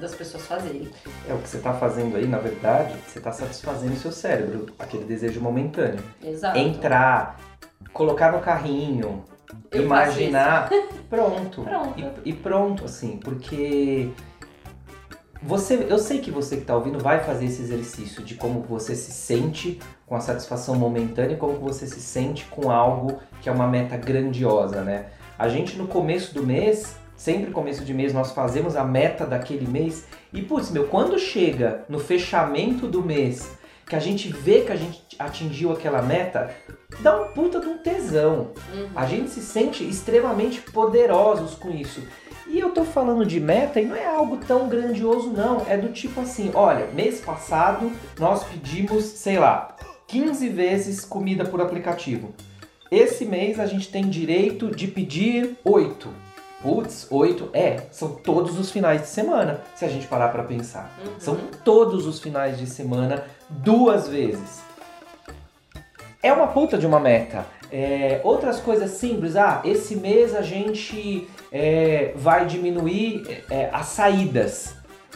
das 0.00 0.14
pessoas 0.14 0.46
fazerem. 0.46 0.88
É 1.28 1.34
o 1.34 1.38
que 1.38 1.48
você 1.48 1.58
tá 1.58 1.74
fazendo 1.74 2.16
aí, 2.16 2.26
na 2.26 2.38
verdade, 2.38 2.94
você 3.06 3.20
tá 3.20 3.30
satisfazendo 3.30 3.92
o 3.92 3.96
seu 3.96 4.10
cérebro, 4.10 4.66
aquele 4.78 5.04
desejo 5.04 5.40
momentâneo. 5.40 6.02
Exato. 6.24 6.58
Entrar, 6.58 7.38
colocar 7.92 8.32
no 8.32 8.40
carrinho, 8.40 9.24
Eu 9.70 9.82
imaginar, 9.82 10.70
pronto. 11.08 11.62
Pronto. 11.62 12.20
E, 12.24 12.30
e 12.30 12.32
pronto, 12.32 12.84
assim, 12.84 13.16
porque 13.18 14.10
você, 15.42 15.86
eu 15.88 15.98
sei 15.98 16.18
que 16.18 16.30
você 16.30 16.58
que 16.58 16.64
tá 16.64 16.76
ouvindo 16.76 16.98
vai 16.98 17.20
fazer 17.20 17.46
esse 17.46 17.62
exercício 17.62 18.22
de 18.22 18.34
como 18.34 18.60
você 18.60 18.94
se 18.94 19.10
sente 19.10 19.80
com 20.06 20.14
a 20.14 20.20
satisfação 20.20 20.74
momentânea 20.74 21.34
e 21.34 21.38
como 21.38 21.54
você 21.54 21.86
se 21.86 22.00
sente 22.00 22.44
com 22.46 22.70
algo 22.70 23.18
que 23.40 23.48
é 23.48 23.52
uma 23.52 23.66
meta 23.66 23.96
grandiosa, 23.96 24.82
né? 24.82 25.06
A 25.38 25.48
gente 25.48 25.78
no 25.78 25.86
começo 25.86 26.34
do 26.34 26.42
mês, 26.42 26.96
sempre 27.16 27.50
começo 27.50 27.84
de 27.84 27.94
mês, 27.94 28.12
nós 28.12 28.32
fazemos 28.32 28.76
a 28.76 28.84
meta 28.84 29.24
daquele 29.24 29.66
mês 29.66 30.04
e, 30.30 30.42
putz, 30.42 30.70
meu, 30.70 30.86
quando 30.88 31.18
chega 31.18 31.84
no 31.88 31.98
fechamento 31.98 32.86
do 32.86 33.02
mês, 33.02 33.50
que 33.88 33.96
a 33.96 34.00
gente 34.00 34.28
vê 34.28 34.60
que 34.60 34.72
a 34.72 34.76
gente 34.76 35.09
atingiu 35.20 35.70
aquela 35.70 36.00
meta, 36.00 36.50
dá 37.00 37.20
um 37.20 37.28
puta 37.28 37.60
de 37.60 37.66
um 37.66 37.78
tesão. 37.78 38.52
Uhum. 38.72 38.88
A 38.96 39.06
gente 39.06 39.30
se 39.30 39.42
sente 39.42 39.86
extremamente 39.86 40.62
poderosos 40.62 41.54
com 41.54 41.70
isso. 41.70 42.02
E 42.48 42.58
eu 42.58 42.70
tô 42.70 42.84
falando 42.84 43.24
de 43.24 43.38
meta 43.38 43.80
e 43.80 43.84
não 43.84 43.94
é 43.94 44.06
algo 44.06 44.38
tão 44.38 44.68
grandioso, 44.68 45.30
não. 45.30 45.64
É 45.68 45.76
do 45.76 45.92
tipo 45.92 46.20
assim: 46.20 46.50
olha, 46.54 46.86
mês 46.86 47.20
passado 47.20 47.92
nós 48.18 48.42
pedimos, 48.44 49.04
sei 49.04 49.38
lá, 49.38 49.76
15 50.08 50.48
vezes 50.48 51.04
comida 51.04 51.44
por 51.44 51.60
aplicativo. 51.60 52.34
Esse 52.90 53.24
mês 53.24 53.60
a 53.60 53.66
gente 53.66 53.88
tem 53.88 54.08
direito 54.08 54.74
de 54.74 54.88
pedir 54.88 55.56
8. 55.64 56.08
Putz, 56.60 57.06
8 57.08 57.50
é, 57.54 57.86
são 57.90 58.10
todos 58.16 58.58
os 58.58 58.70
finais 58.70 59.02
de 59.02 59.06
semana, 59.06 59.62
se 59.74 59.84
a 59.84 59.88
gente 59.88 60.06
parar 60.06 60.28
pra 60.28 60.42
pensar. 60.42 60.90
Uhum. 60.98 61.12
São 61.18 61.36
todos 61.64 62.06
os 62.06 62.20
finais 62.20 62.58
de 62.58 62.66
semana, 62.66 63.24
duas 63.48 64.08
vezes. 64.08 64.69
É 66.22 66.32
uma 66.32 66.48
puta 66.48 66.76
de 66.76 66.86
uma 66.86 67.00
meta. 67.00 67.46
É, 67.72 68.20
outras 68.24 68.60
coisas 68.60 68.90
simples, 68.90 69.36
ah, 69.36 69.62
esse 69.64 69.96
mês 69.96 70.34
a 70.34 70.42
gente 70.42 71.26
é, 71.50 72.12
vai 72.14 72.44
diminuir 72.44 73.44
é, 73.50 73.70
as 73.72 73.86
saídas. 73.86 74.74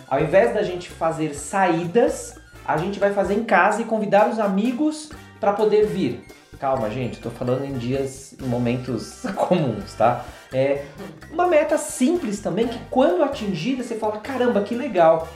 Ao 0.09 0.21
invés 0.21 0.55
da 0.55 0.63
gente 0.63 0.89
fazer 0.89 1.35
saídas, 1.35 2.39
a 2.65 2.79
gente 2.79 2.99
vai 2.99 3.13
fazer 3.13 3.35
em 3.35 3.45
casa 3.45 3.83
e 3.83 3.85
convidar 3.85 4.31
os 4.31 4.39
amigos 4.39 5.11
para 5.39 5.53
poder 5.53 5.87
vir. 5.87 6.25
Calma, 6.59 6.89
gente, 6.89 7.21
tô 7.21 7.29
falando 7.29 7.65
em 7.65 7.77
dias, 7.77 8.35
em 8.41 8.47
momentos 8.47 9.23
comuns, 9.37 9.93
tá? 9.95 10.25
É 10.53 10.85
uma 11.31 11.47
meta 11.47 11.77
simples 11.77 12.41
também 12.41 12.69
que 12.69 12.79
quando 12.91 13.23
atingida 13.23 13.83
você 13.83 13.97
fala, 13.97 14.19
caramba, 14.19 14.63
que 14.63 14.75
legal. 14.75 15.29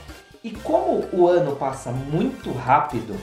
E 0.43 0.49
como 0.49 1.05
o 1.11 1.27
ano 1.27 1.55
passa 1.57 1.91
muito 1.91 2.51
rápido, 2.53 3.15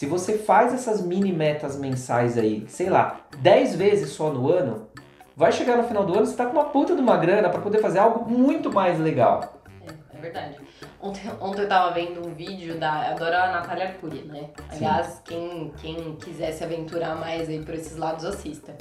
se 0.00 0.06
você 0.06 0.38
faz 0.38 0.72
essas 0.72 1.02
mini 1.02 1.30
metas 1.30 1.76
mensais 1.76 2.38
aí, 2.38 2.64
sei 2.68 2.88
lá, 2.88 3.20
10 3.36 3.76
vezes 3.76 4.08
só 4.08 4.30
no 4.30 4.50
ano, 4.50 4.88
vai 5.36 5.52
chegar 5.52 5.76
no 5.76 5.84
final 5.84 6.06
do 6.06 6.14
ano 6.14 6.24
você 6.24 6.34
tá 6.34 6.46
com 6.46 6.52
uma 6.52 6.70
puta 6.70 6.94
de 6.94 7.02
uma 7.02 7.18
grana 7.18 7.50
para 7.50 7.60
poder 7.60 7.82
fazer 7.82 7.98
algo 7.98 8.26
muito 8.26 8.72
mais 8.72 8.98
legal. 8.98 9.60
É, 9.86 10.16
é 10.16 10.18
verdade. 10.22 10.56
Ontem, 11.02 11.30
ontem 11.38 11.60
eu 11.60 11.68
tava 11.68 11.92
vendo 11.92 12.26
um 12.26 12.32
vídeo 12.32 12.78
da. 12.78 13.08
Eu 13.08 13.12
adoro 13.12 13.36
a 13.36 13.52
Natália 13.52 13.88
Arcuri, 13.88 14.22
né? 14.22 14.48
Aliás, 14.70 15.20
quem, 15.22 15.70
quem 15.82 16.16
quiser 16.16 16.52
se 16.52 16.64
aventurar 16.64 17.16
mais 17.16 17.46
aí 17.50 17.62
por 17.62 17.74
esses 17.74 17.98
lados, 17.98 18.24
assista. 18.24 18.74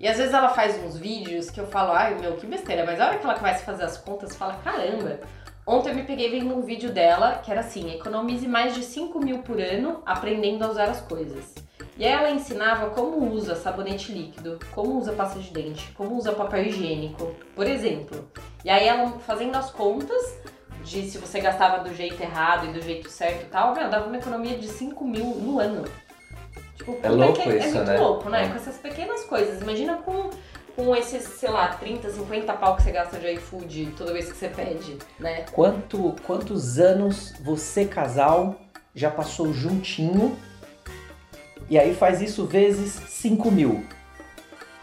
E 0.00 0.08
às 0.08 0.16
vezes 0.16 0.34
ela 0.34 0.48
faz 0.48 0.76
uns 0.82 0.98
vídeos 0.98 1.52
que 1.52 1.60
eu 1.60 1.68
falo, 1.68 1.92
ai 1.92 2.18
meu, 2.18 2.32
que 2.32 2.48
besteira, 2.48 2.84
mas 2.84 3.00
a 3.00 3.06
hora 3.06 3.18
que 3.18 3.24
ela 3.24 3.38
começa 3.38 3.62
a 3.62 3.64
fazer 3.64 3.84
as 3.84 3.96
contas, 3.96 4.34
fala, 4.34 4.54
caramba. 4.64 5.20
Ontem 5.68 5.90
eu 5.90 5.94
me 5.94 6.02
peguei 6.02 6.30
vendo 6.30 6.56
um 6.56 6.62
vídeo 6.62 6.90
dela 6.90 7.42
que 7.44 7.50
era 7.50 7.60
assim: 7.60 7.94
economize 7.94 8.48
mais 8.48 8.74
de 8.74 8.82
5 8.82 9.20
mil 9.20 9.40
por 9.40 9.60
ano 9.60 10.02
aprendendo 10.06 10.64
a 10.64 10.70
usar 10.70 10.88
as 10.88 11.02
coisas. 11.02 11.54
E 11.98 12.06
aí 12.06 12.10
ela 12.10 12.30
ensinava 12.30 12.88
como 12.88 13.30
usa 13.30 13.54
sabonete 13.54 14.10
líquido, 14.10 14.58
como 14.72 14.98
usa 14.98 15.12
pasta 15.12 15.38
de 15.38 15.50
dente, 15.52 15.92
como 15.92 16.16
usa 16.16 16.32
papel 16.32 16.64
higiênico, 16.64 17.34
por 17.54 17.66
exemplo. 17.66 18.30
E 18.64 18.70
aí 18.70 18.88
ela 18.88 19.10
fazendo 19.18 19.56
as 19.56 19.70
contas 19.70 20.40
de 20.82 21.02
se 21.02 21.18
você 21.18 21.38
gastava 21.38 21.84
do 21.84 21.94
jeito 21.94 22.18
errado 22.22 22.68
e 22.68 22.72
do 22.72 22.80
jeito 22.80 23.10
certo 23.10 23.42
e 23.42 23.48
tal, 23.50 23.74
meu, 23.74 23.90
dava 23.90 24.06
uma 24.06 24.16
economia 24.16 24.56
de 24.56 24.68
5 24.68 25.04
mil 25.04 25.26
no 25.26 25.60
ano. 25.60 25.84
Tipo, 26.76 26.94
puta 26.94 27.10
louco 27.10 27.42
que 27.42 27.48
é, 27.48 27.58
isso, 27.58 27.66
é 27.66 27.72
muito 27.72 27.88
né? 27.88 27.98
louco, 27.98 28.30
né? 28.30 28.44
É. 28.44 28.48
Com 28.48 28.54
essas 28.54 28.78
pequenas 28.78 29.24
coisas. 29.24 29.60
Imagina 29.60 29.96
com, 29.96 30.30
com 30.78 30.94
esses, 30.94 31.24
sei 31.24 31.50
lá, 31.50 31.66
30, 31.66 32.08
50 32.08 32.52
pau 32.52 32.76
que 32.76 32.84
você 32.84 32.92
gasta 32.92 33.18
de 33.18 33.26
iFood 33.32 33.94
toda 33.98 34.12
vez 34.12 34.30
que 34.30 34.38
você 34.38 34.48
pede, 34.48 34.96
né? 35.18 35.44
Quanto, 35.50 36.14
quantos 36.24 36.78
anos 36.78 37.34
você, 37.40 37.84
casal, 37.84 38.60
já 38.94 39.10
passou 39.10 39.52
juntinho 39.52 40.38
e 41.68 41.76
aí 41.76 41.92
faz 41.96 42.22
isso 42.22 42.46
vezes 42.46 42.92
5 42.92 43.50
mil? 43.50 43.84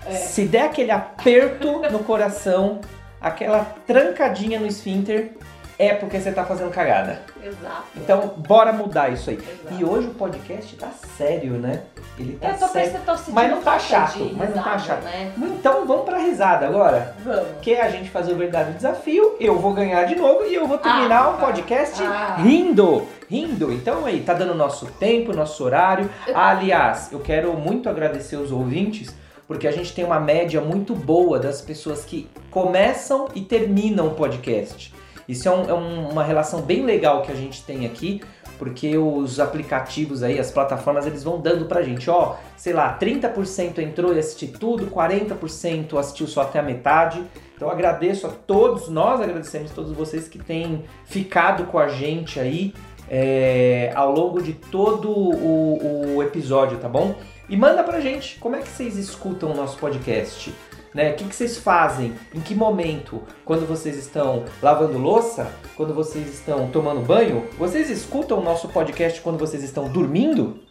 É. 0.05 0.11
Se 0.11 0.45
der 0.45 0.63
aquele 0.63 0.91
aperto 0.91 1.79
no 1.89 1.99
coração, 1.99 2.81
aquela 3.21 3.63
trancadinha 3.87 4.59
no 4.59 4.67
esfíncter, 4.67 5.31
é 5.77 5.93
porque 5.93 6.19
você 6.19 6.31
tá 6.31 6.45
fazendo 6.45 6.71
cagada. 6.71 7.21
Exato. 7.43 7.83
Então, 7.97 8.33
bora 8.37 8.71
mudar 8.71 9.09
isso 9.11 9.29
aí. 9.29 9.37
Exato. 9.37 9.75
E 9.79 9.83
hoje 9.83 10.07
o 10.07 10.13
podcast 10.13 10.75
tá 10.77 10.89
sério, 11.17 11.51
né? 11.53 11.83
Ele 12.17 12.37
tá 12.39 12.49
eu 12.49 12.57
tô 12.57 12.67
sério. 12.67 12.91
pensando, 12.91 13.05
tô 13.25 13.31
Mas 13.31 13.51
não 13.51 13.61
tá 13.61 13.77
chato, 13.77 14.17
de 14.17 14.33
mas 14.35 14.55
não 14.55 14.63
tá 14.63 14.73
risada, 14.77 15.01
chato. 15.01 15.03
Né? 15.03 15.31
Então 15.37 15.85
vamos 15.85 16.05
pra 16.05 16.17
risada 16.17 16.65
agora. 16.65 17.13
Vamos. 17.25 17.47
Que 17.61 17.73
é 17.73 17.81
a 17.81 17.89
gente 17.89 18.09
fazer 18.09 18.31
o 18.31 18.37
verdadeiro 18.37 18.75
desafio, 18.77 19.35
eu 19.39 19.59
vou 19.59 19.73
ganhar 19.73 20.05
de 20.05 20.15
novo 20.15 20.45
e 20.45 20.55
eu 20.55 20.65
vou 20.65 20.77
terminar 20.77 21.23
Ah, 21.23 21.29
o 21.31 21.37
podcast 21.37 22.01
ah. 22.03 22.37
rindo. 22.39 23.05
Rindo. 23.29 23.73
Então 23.73 24.05
aí, 24.05 24.21
tá 24.21 24.33
dando 24.33 24.55
nosso 24.55 24.85
tempo, 24.85 25.33
nosso 25.33 25.61
horário. 25.63 26.09
Aliás, 26.33 27.11
eu 27.11 27.19
quero 27.19 27.51
muito 27.53 27.89
agradecer 27.89 28.37
os 28.37 28.49
ouvintes, 28.51 29.13
porque 29.45 29.67
a 29.67 29.71
gente 29.71 29.93
tem 29.93 30.05
uma 30.05 30.19
média 30.19 30.61
muito 30.61 30.95
boa 30.95 31.37
das 31.37 31.59
pessoas 31.61 32.05
que 32.05 32.29
começam 32.49 33.27
e 33.35 33.41
terminam 33.41 34.07
o 34.07 34.11
podcast. 34.11 34.94
Isso 35.27 35.47
é, 35.47 35.51
um- 35.51 35.69
é 35.69 35.73
um- 35.73 36.09
uma 36.09 36.23
relação 36.23 36.61
bem 36.61 36.85
legal 36.85 37.21
que 37.21 37.31
a 37.31 37.35
gente 37.35 37.63
tem 37.63 37.85
aqui, 37.85 38.21
porque 38.59 38.97
os 38.97 39.39
aplicativos 39.39 40.23
aí, 40.23 40.39
as 40.39 40.51
plataformas, 40.51 41.05
eles 41.05 41.23
vão 41.23 41.39
dando 41.41 41.65
pra 41.65 41.81
gente, 41.81 42.09
ó, 42.09 42.35
sei 42.55 42.73
lá, 42.73 42.93
30% 42.93 43.79
entrou 43.79 44.13
e 44.13 44.19
assistiu 44.19 44.49
tudo, 44.59 44.85
40% 44.87 45.97
assistiu 45.97 46.27
só 46.27 46.41
até 46.43 46.59
a 46.59 46.63
metade. 46.63 47.21
Então 47.55 47.69
agradeço 47.69 48.27
a 48.27 48.29
todos, 48.29 48.87
nós 48.89 49.19
agradecemos 49.21 49.71
a 49.71 49.73
todos 49.73 49.91
vocês 49.93 50.27
que 50.27 50.37
têm 50.37 50.83
ficado 51.05 51.65
com 51.65 51.79
a 51.79 51.87
gente 51.87 52.39
aí 52.39 52.73
é, 53.09 53.91
ao 53.95 54.11
longo 54.11 54.41
de 54.41 54.53
todo 54.53 55.09
o, 55.11 56.15
o 56.17 56.23
episódio, 56.23 56.77
tá 56.79 56.89
bom? 56.89 57.13
E 57.47 57.55
manda 57.55 57.83
pra 57.83 57.99
gente 57.99 58.39
como 58.39 58.55
é 58.55 58.59
que 58.59 58.67
vocês 58.67 58.97
escutam 58.97 59.51
o 59.51 59.55
nosso 59.55 59.77
podcast. 59.77 60.51
Né? 60.95 61.11
O 61.11 61.15
que, 61.15 61.25
que 61.25 61.35
vocês 61.35 61.57
fazem? 61.57 62.15
Em 62.33 62.39
que 62.39 62.55
momento? 62.55 63.21
Quando 63.43 63.67
vocês 63.67 63.97
estão 63.97 64.45
lavando 64.61 64.97
louça? 64.97 65.51
Quando 65.75 65.93
vocês 65.93 66.33
estão 66.33 66.71
tomando 66.71 67.01
banho? 67.01 67.45
Vocês 67.57 67.89
escutam 67.89 68.39
o 68.39 68.41
nosso 68.41 68.69
podcast 68.69 69.19
quando 69.19 69.37
vocês 69.37 69.61
estão 69.61 69.89
dormindo? 69.89 70.63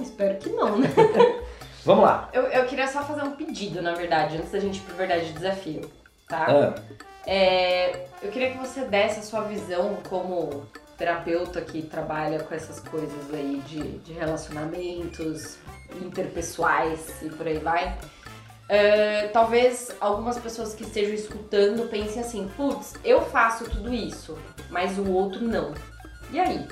Espero 0.00 0.38
que 0.38 0.48
não, 0.50 0.78
né? 0.78 0.88
Vamos 1.84 2.04
lá. 2.04 2.30
Eu, 2.32 2.44
eu 2.44 2.64
queria 2.66 2.86
só 2.86 3.02
fazer 3.02 3.24
um 3.24 3.32
pedido, 3.32 3.82
na 3.82 3.94
verdade, 3.94 4.36
antes 4.36 4.52
da 4.52 4.60
gente 4.60 4.78
ir 4.78 4.82
pro 4.82 4.94
Verdade 4.94 5.26
de 5.26 5.32
Desafio, 5.32 5.90
tá? 6.28 6.46
Ah, 6.48 6.74
É, 7.26 8.06
eu 8.22 8.30
queria 8.30 8.52
que 8.52 8.58
você 8.58 8.82
desse 8.84 9.18
a 9.18 9.22
sua 9.22 9.40
visão 9.40 9.98
como 10.08 10.64
terapeuta 10.96 11.60
que 11.60 11.82
trabalha 11.82 12.38
com 12.44 12.54
essas 12.54 12.78
coisas 12.78 13.34
aí 13.34 13.60
de, 13.66 13.98
de 13.98 14.12
relacionamentos 14.12 15.58
interpessoais 16.00 17.20
e 17.22 17.28
por 17.28 17.44
aí 17.44 17.58
vai. 17.58 17.98
É, 18.72 19.28
talvez 19.28 19.94
algumas 20.00 20.38
pessoas 20.38 20.74
que 20.74 20.82
estejam 20.82 21.12
escutando 21.12 21.90
pensem 21.90 22.22
assim, 22.22 22.48
putz, 22.56 22.94
eu 23.04 23.20
faço 23.20 23.64
tudo 23.68 23.92
isso, 23.92 24.38
mas 24.70 24.98
o 24.98 25.10
outro 25.10 25.46
não. 25.46 25.74
E 26.32 26.40
aí? 26.40 26.66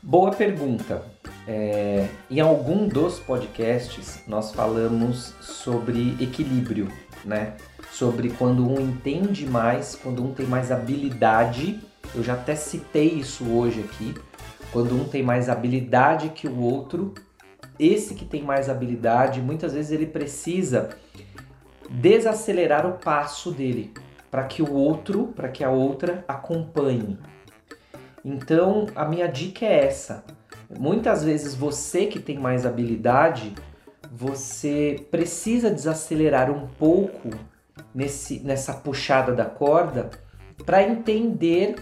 boa 0.00 0.30
pergunta. 0.30 1.02
É, 1.44 2.06
em 2.30 2.38
algum 2.38 2.86
dos 2.86 3.18
podcasts 3.18 4.22
nós 4.28 4.52
falamos 4.52 5.34
sobre 5.40 6.16
equilíbrio, 6.20 6.86
né? 7.24 7.56
Sobre 7.90 8.30
quando 8.30 8.64
um 8.64 8.80
entende 8.80 9.44
mais, 9.44 9.98
quando 10.00 10.24
um 10.24 10.32
tem 10.32 10.46
mais 10.46 10.70
habilidade. 10.70 11.80
Eu 12.14 12.22
já 12.22 12.34
até 12.34 12.54
citei 12.54 13.08
isso 13.08 13.44
hoje 13.50 13.80
aqui. 13.80 14.14
Quando 14.72 14.94
um 14.94 15.02
tem 15.02 15.24
mais 15.24 15.48
habilidade 15.48 16.28
que 16.28 16.46
o 16.46 16.60
outro, 16.60 17.12
esse 17.78 18.14
que 18.14 18.24
tem 18.24 18.42
mais 18.42 18.68
habilidade, 18.68 19.40
muitas 19.40 19.72
vezes 19.72 19.90
ele 19.90 20.06
precisa 20.06 20.90
desacelerar 21.88 22.86
o 22.86 22.98
passo 22.98 23.50
dele 23.50 23.92
para 24.30 24.44
que 24.44 24.62
o 24.62 24.72
outro, 24.72 25.28
para 25.34 25.48
que 25.48 25.64
a 25.64 25.70
outra 25.70 26.24
acompanhe. 26.28 27.18
Então, 28.24 28.86
a 28.94 29.04
minha 29.04 29.26
dica 29.26 29.64
é 29.64 29.86
essa. 29.86 30.24
Muitas 30.78 31.24
vezes 31.24 31.54
você 31.54 32.06
que 32.06 32.18
tem 32.18 32.38
mais 32.38 32.66
habilidade, 32.66 33.54
você 34.10 35.06
precisa 35.10 35.70
desacelerar 35.70 36.50
um 36.50 36.66
pouco 36.66 37.30
nesse, 37.94 38.40
nessa 38.40 38.74
puxada 38.74 39.32
da 39.32 39.46
corda 39.46 40.10
para 40.66 40.82
entender 40.82 41.76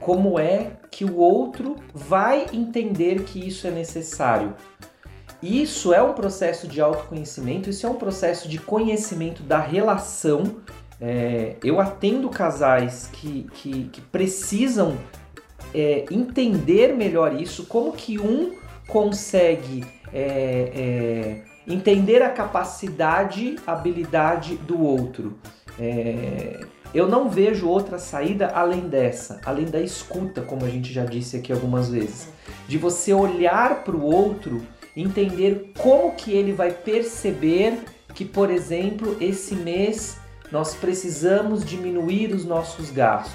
como 0.00 0.38
é 0.38 0.72
que 0.90 1.04
o 1.04 1.16
outro 1.16 1.76
vai 1.94 2.46
entender 2.52 3.22
que 3.24 3.46
isso 3.46 3.66
é 3.66 3.70
necessário. 3.70 4.54
Isso 5.44 5.92
é 5.92 6.02
um 6.02 6.14
processo 6.14 6.66
de 6.66 6.80
autoconhecimento, 6.80 7.68
isso 7.68 7.86
é 7.86 7.90
um 7.90 7.96
processo 7.96 8.48
de 8.48 8.58
conhecimento 8.58 9.42
da 9.42 9.58
relação. 9.58 10.56
É, 10.98 11.56
eu 11.62 11.78
atendo 11.78 12.30
casais 12.30 13.10
que, 13.12 13.46
que, 13.52 13.84
que 13.92 14.00
precisam 14.00 14.96
é, 15.74 16.06
entender 16.10 16.94
melhor 16.94 17.38
isso, 17.38 17.66
como 17.66 17.92
que 17.92 18.18
um 18.18 18.54
consegue 18.88 19.84
é, 20.10 20.22
é, 20.74 21.42
entender 21.70 22.22
a 22.22 22.30
capacidade, 22.30 23.56
habilidade 23.66 24.56
do 24.56 24.82
outro. 24.82 25.36
É, 25.78 26.60
eu 26.94 27.06
não 27.06 27.28
vejo 27.28 27.68
outra 27.68 27.98
saída 27.98 28.46
além 28.54 28.88
dessa, 28.88 29.40
além 29.44 29.66
da 29.66 29.80
escuta, 29.80 30.40
como 30.40 30.64
a 30.64 30.70
gente 30.70 30.90
já 30.90 31.04
disse 31.04 31.36
aqui 31.36 31.52
algumas 31.52 31.90
vezes, 31.90 32.28
de 32.68 32.78
você 32.78 33.12
olhar 33.12 33.82
para 33.82 33.96
o 33.96 34.02
outro, 34.02 34.62
entender 34.96 35.72
como 35.78 36.14
que 36.14 36.32
ele 36.32 36.52
vai 36.52 36.70
perceber 36.70 37.84
que, 38.14 38.24
por 38.24 38.50
exemplo, 38.50 39.16
esse 39.20 39.54
mês 39.54 40.18
nós 40.50 40.74
precisamos 40.74 41.64
diminuir 41.64 42.32
os 42.32 42.44
nossos 42.44 42.90
gastos. 42.90 43.34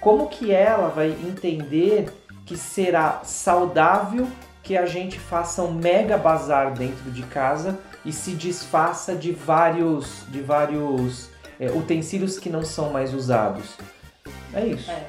Como 0.00 0.28
que 0.28 0.52
ela 0.52 0.88
vai 0.88 1.08
entender 1.08 2.12
que 2.44 2.56
será 2.56 3.22
saudável 3.24 4.28
que 4.62 4.76
a 4.76 4.86
gente 4.86 5.18
faça 5.18 5.62
um 5.62 5.72
mega 5.72 6.16
bazar 6.16 6.72
dentro 6.74 7.10
de 7.10 7.22
casa 7.24 7.78
e 8.04 8.12
se 8.12 8.32
desfaça 8.32 9.14
de 9.14 9.32
vários 9.32 10.24
de 10.28 10.40
vários 10.40 11.28
é, 11.58 11.70
utensílios 11.70 12.38
que 12.38 12.48
não 12.48 12.62
são 12.62 12.90
mais 12.90 13.12
usados. 13.12 13.76
É 14.52 14.66
isso. 14.66 14.90
É. 14.90 15.06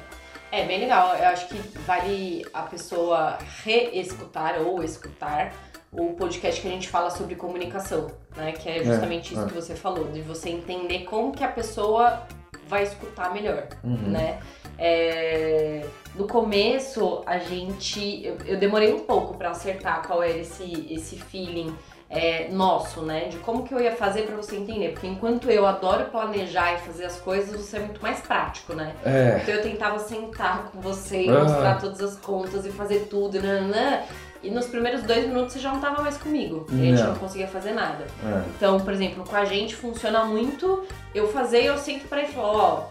É 0.52 0.64
bem 0.64 0.80
legal. 0.80 1.14
Eu 1.16 1.26
acho 1.28 1.48
que 1.48 1.58
vale 1.80 2.46
a 2.54 2.62
pessoa 2.62 3.38
reescutar 3.64 4.60
ou 4.60 4.82
escutar 4.82 5.52
o 5.98 6.14
podcast 6.14 6.60
que 6.60 6.68
a 6.68 6.70
gente 6.70 6.88
fala 6.88 7.10
sobre 7.10 7.34
comunicação, 7.34 8.08
né? 8.36 8.52
Que 8.52 8.68
é 8.68 8.84
justamente 8.84 9.32
isso 9.34 9.42
é. 9.42 9.46
que 9.46 9.54
você 9.54 9.74
falou, 9.74 10.04
de 10.12 10.20
você 10.22 10.50
entender 10.50 11.00
como 11.04 11.32
que 11.32 11.42
a 11.44 11.48
pessoa 11.48 12.22
vai 12.68 12.82
escutar 12.82 13.32
melhor, 13.32 13.66
Uhum. 13.84 13.96
né? 14.10 14.38
É, 14.78 15.84
no 16.14 16.26
começo, 16.26 17.22
a 17.26 17.38
gente. 17.38 18.24
Eu, 18.24 18.36
eu 18.46 18.58
demorei 18.58 18.92
um 18.92 19.00
pouco 19.00 19.36
pra 19.36 19.50
acertar 19.50 20.06
qual 20.06 20.22
era 20.22 20.38
esse, 20.38 20.86
esse 20.90 21.16
feeling 21.16 21.74
é, 22.10 22.48
nosso, 22.50 23.02
né? 23.02 23.26
De 23.28 23.36
como 23.38 23.62
que 23.64 23.72
eu 23.74 23.80
ia 23.80 23.92
fazer 23.96 24.22
pra 24.26 24.36
você 24.36 24.56
entender. 24.56 24.90
Porque 24.92 25.06
enquanto 25.06 25.50
eu 25.50 25.64
adoro 25.66 26.06
planejar 26.06 26.74
e 26.74 26.78
fazer 26.78 27.04
as 27.06 27.16
coisas, 27.20 27.58
você 27.60 27.76
é 27.76 27.80
muito 27.80 28.00
mais 28.02 28.20
prático, 28.20 28.74
né? 28.74 28.94
É. 29.04 29.40
Então 29.42 29.54
eu 29.54 29.62
tentava 29.62 29.98
sentar 29.98 30.70
com 30.70 30.80
você 30.80 31.22
e 31.24 31.28
Ah. 31.30 31.40
mostrar 31.44 31.80
todas 31.80 32.00
as 32.00 32.16
contas 32.16 32.64
e 32.66 32.70
fazer 32.70 33.06
tudo, 33.10 33.40
nananã. 33.40 34.02
E 34.46 34.50
nos 34.50 34.66
primeiros 34.66 35.02
dois 35.02 35.26
minutos 35.26 35.54
você 35.54 35.58
já 35.58 35.72
não 35.72 35.80
tava 35.80 36.02
mais 36.02 36.16
comigo. 36.16 36.66
E 36.70 36.74
a 36.74 36.84
gente 36.84 37.00
Não. 37.02 37.08
não 37.12 37.18
conseguia 37.18 37.48
fazer 37.48 37.72
nada. 37.72 38.04
é. 38.24 38.42
Então, 38.56 38.78
por 38.80 38.92
exemplo, 38.92 39.24
com 39.24 39.34
a 39.36 39.44
gente 39.44 39.74
funciona 39.74 40.24
muito 40.24 40.84
eu 41.14 41.28
fazer 41.28 41.62
e 41.62 41.66
eu 41.66 41.76
sento 41.78 42.06
pra 42.08 42.20
ele 42.20 42.28
e 42.30 42.32
falo, 42.32 42.48
ó, 42.56 42.82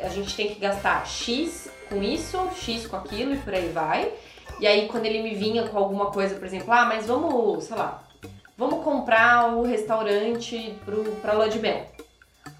a 0.00 0.08
gente 0.08 0.34
tem 0.36 0.48
que 0.48 0.60
gastar 0.60 1.06
X 1.06 1.68
com 1.88 2.02
isso, 2.02 2.38
X 2.56 2.86
com 2.86 2.96
aquilo 2.96 3.34
e 3.34 3.38
por 3.38 3.52
aí 3.54 3.68
vai. 3.68 4.12
E 4.60 4.66
aí 4.66 4.86
quando 4.88 5.06
ele 5.06 5.22
me 5.22 5.34
vinha 5.34 5.64
com 5.66 5.76
alguma 5.76 6.06
coisa, 6.06 6.34
por 6.36 6.46
exemplo, 6.46 6.72
ah, 6.72 6.84
mas 6.84 7.06
vamos, 7.06 7.64
sei 7.64 7.76
lá, 7.76 8.02
vamos 8.56 8.84
comprar 8.84 9.52
o 9.54 9.62
restaurante 9.64 10.74
pro, 10.84 11.02
pra 11.20 11.32
lua 11.32 11.48
de 11.48 11.58
mel. 11.58 11.86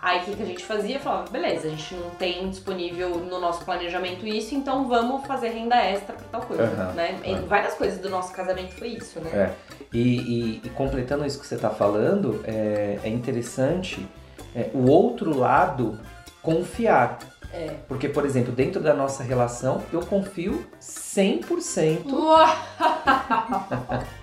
Aí 0.03 0.19
o 0.21 0.25
que, 0.25 0.35
que 0.35 0.43
a 0.43 0.47
gente 0.47 0.65
fazia? 0.65 0.99
Falava, 0.99 1.31
beleza, 1.31 1.69
a 1.69 1.71
gente 1.71 1.95
não 1.95 2.11
tem 2.11 2.51
disponível 2.51 3.11
no 3.21 3.39
nosso 3.41 3.65
planejamento 3.65 4.27
isso, 4.27 4.53
então 4.53 4.89
vamos 4.89 5.25
fazer 5.29 5.51
renda 5.51 5.77
extra 5.77 6.17
pra 6.17 6.25
tal 6.29 6.41
coisa, 6.41 6.65
Aham, 6.65 6.93
né? 6.95 7.21
Aham. 7.25 7.47
várias 7.47 7.75
coisas 7.75 8.01
do 8.01 8.11
nosso 8.11 8.33
casamento 8.33 8.75
foi 8.75 8.89
isso, 8.89 9.21
né? 9.21 9.31
É. 9.33 9.53
E, 9.93 10.01
e- 10.01 10.61
e 10.65 10.69
completando 10.71 11.25
isso 11.25 11.39
que 11.39 11.47
você 11.47 11.55
está 11.55 11.71
falando, 11.71 12.43
é, 12.45 12.99
é 13.05 13.09
interessante 13.09 14.05
é, 14.57 14.71
o 14.75 14.91
outro 14.91 15.39
lado 15.39 16.01
confiar. 16.43 17.21
É. 17.53 17.69
Porque, 17.87 18.09
por 18.09 18.25
exemplo, 18.25 18.51
dentro 18.51 18.81
da 18.83 18.95
nossa 18.95 19.23
relação, 19.23 19.83
eu 19.93 20.01
confio 20.01 20.67
100%, 20.81 22.07
Uau! 22.11 22.47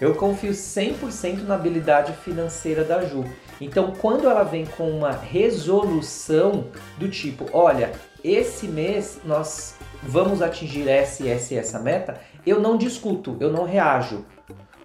eu 0.00 0.14
confio 0.14 0.52
100% 0.52 1.44
na 1.44 1.54
habilidade 1.54 2.12
financeira 2.12 2.84
da 2.84 3.04
Ju. 3.04 3.24
Então, 3.60 3.92
quando 3.98 4.28
ela 4.28 4.44
vem 4.44 4.64
com 4.64 4.88
uma 4.90 5.10
resolução 5.10 6.66
do 6.96 7.08
tipo, 7.08 7.46
olha, 7.52 7.92
esse 8.22 8.66
mês 8.68 9.20
nós 9.24 9.76
vamos 10.02 10.42
atingir 10.42 10.88
essa 10.88 11.28
essa 11.28 11.54
e 11.54 11.56
essa 11.56 11.78
meta, 11.78 12.20
eu 12.46 12.60
não 12.60 12.76
discuto, 12.76 13.36
eu 13.40 13.52
não 13.52 13.64
reajo. 13.64 14.24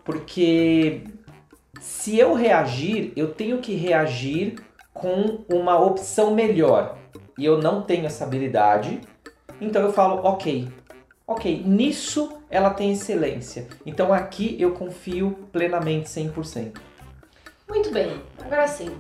Porque 0.04 1.04
se 1.80 2.18
eu 2.18 2.34
reagir, 2.34 3.14
eu 3.16 3.32
tenho 3.34 3.60
que 3.60 3.76
reagir 3.76 4.56
com 4.94 5.44
uma 5.48 5.80
opção 5.80 6.34
melhor. 6.34 6.98
E 7.38 7.46
eu 7.46 7.58
não 7.62 7.82
tenho 7.82 8.06
essa 8.06 8.24
habilidade. 8.24 9.02
Então 9.62 9.82
eu 9.82 9.94
falo, 9.94 10.22
ok, 10.24 10.68
ok, 11.28 11.64
nisso 11.66 12.43
ela 12.54 12.70
tem 12.70 12.92
excelência. 12.92 13.68
Então 13.84 14.14
aqui 14.14 14.56
eu 14.60 14.74
confio 14.74 15.32
plenamente 15.52 16.08
100%. 16.08 16.78
Muito 17.68 17.92
bem, 17.92 18.22
agora 18.40 18.68
sim. 18.68 18.96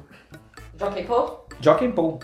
Jockey 0.76 1.04
Pô? 1.04 1.46
Jockey 1.62 1.90
Paul. 1.90 2.20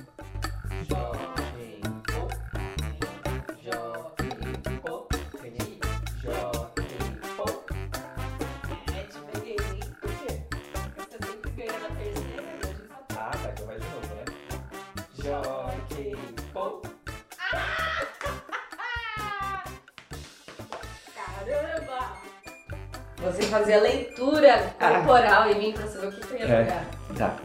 Você 23.21 23.43
fazer 23.43 23.73
a 23.75 23.81
leitura 23.81 24.73
corporal 24.79 25.43
ah. 25.43 25.51
em 25.51 25.59
mim 25.59 25.73
pra 25.73 25.87
saber 25.87 26.07
o 26.07 26.11
que 26.11 26.25
você 26.25 26.37
ia 26.37 26.45
é. 26.45 26.63
jogar. 26.63 26.85
Tá. 27.17 27.37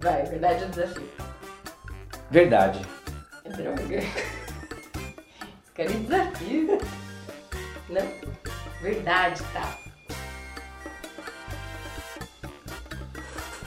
Vai, 0.00 0.22
verdade 0.24 0.64
ou 0.64 0.70
desafio? 0.70 1.08
Verdade. 2.30 2.80
É 3.44 3.48
droga. 3.50 4.02
Quero 5.74 5.92
desafio. 5.92 6.78
Não? 7.88 8.28
Verdade, 8.80 9.42
tá. 9.52 9.78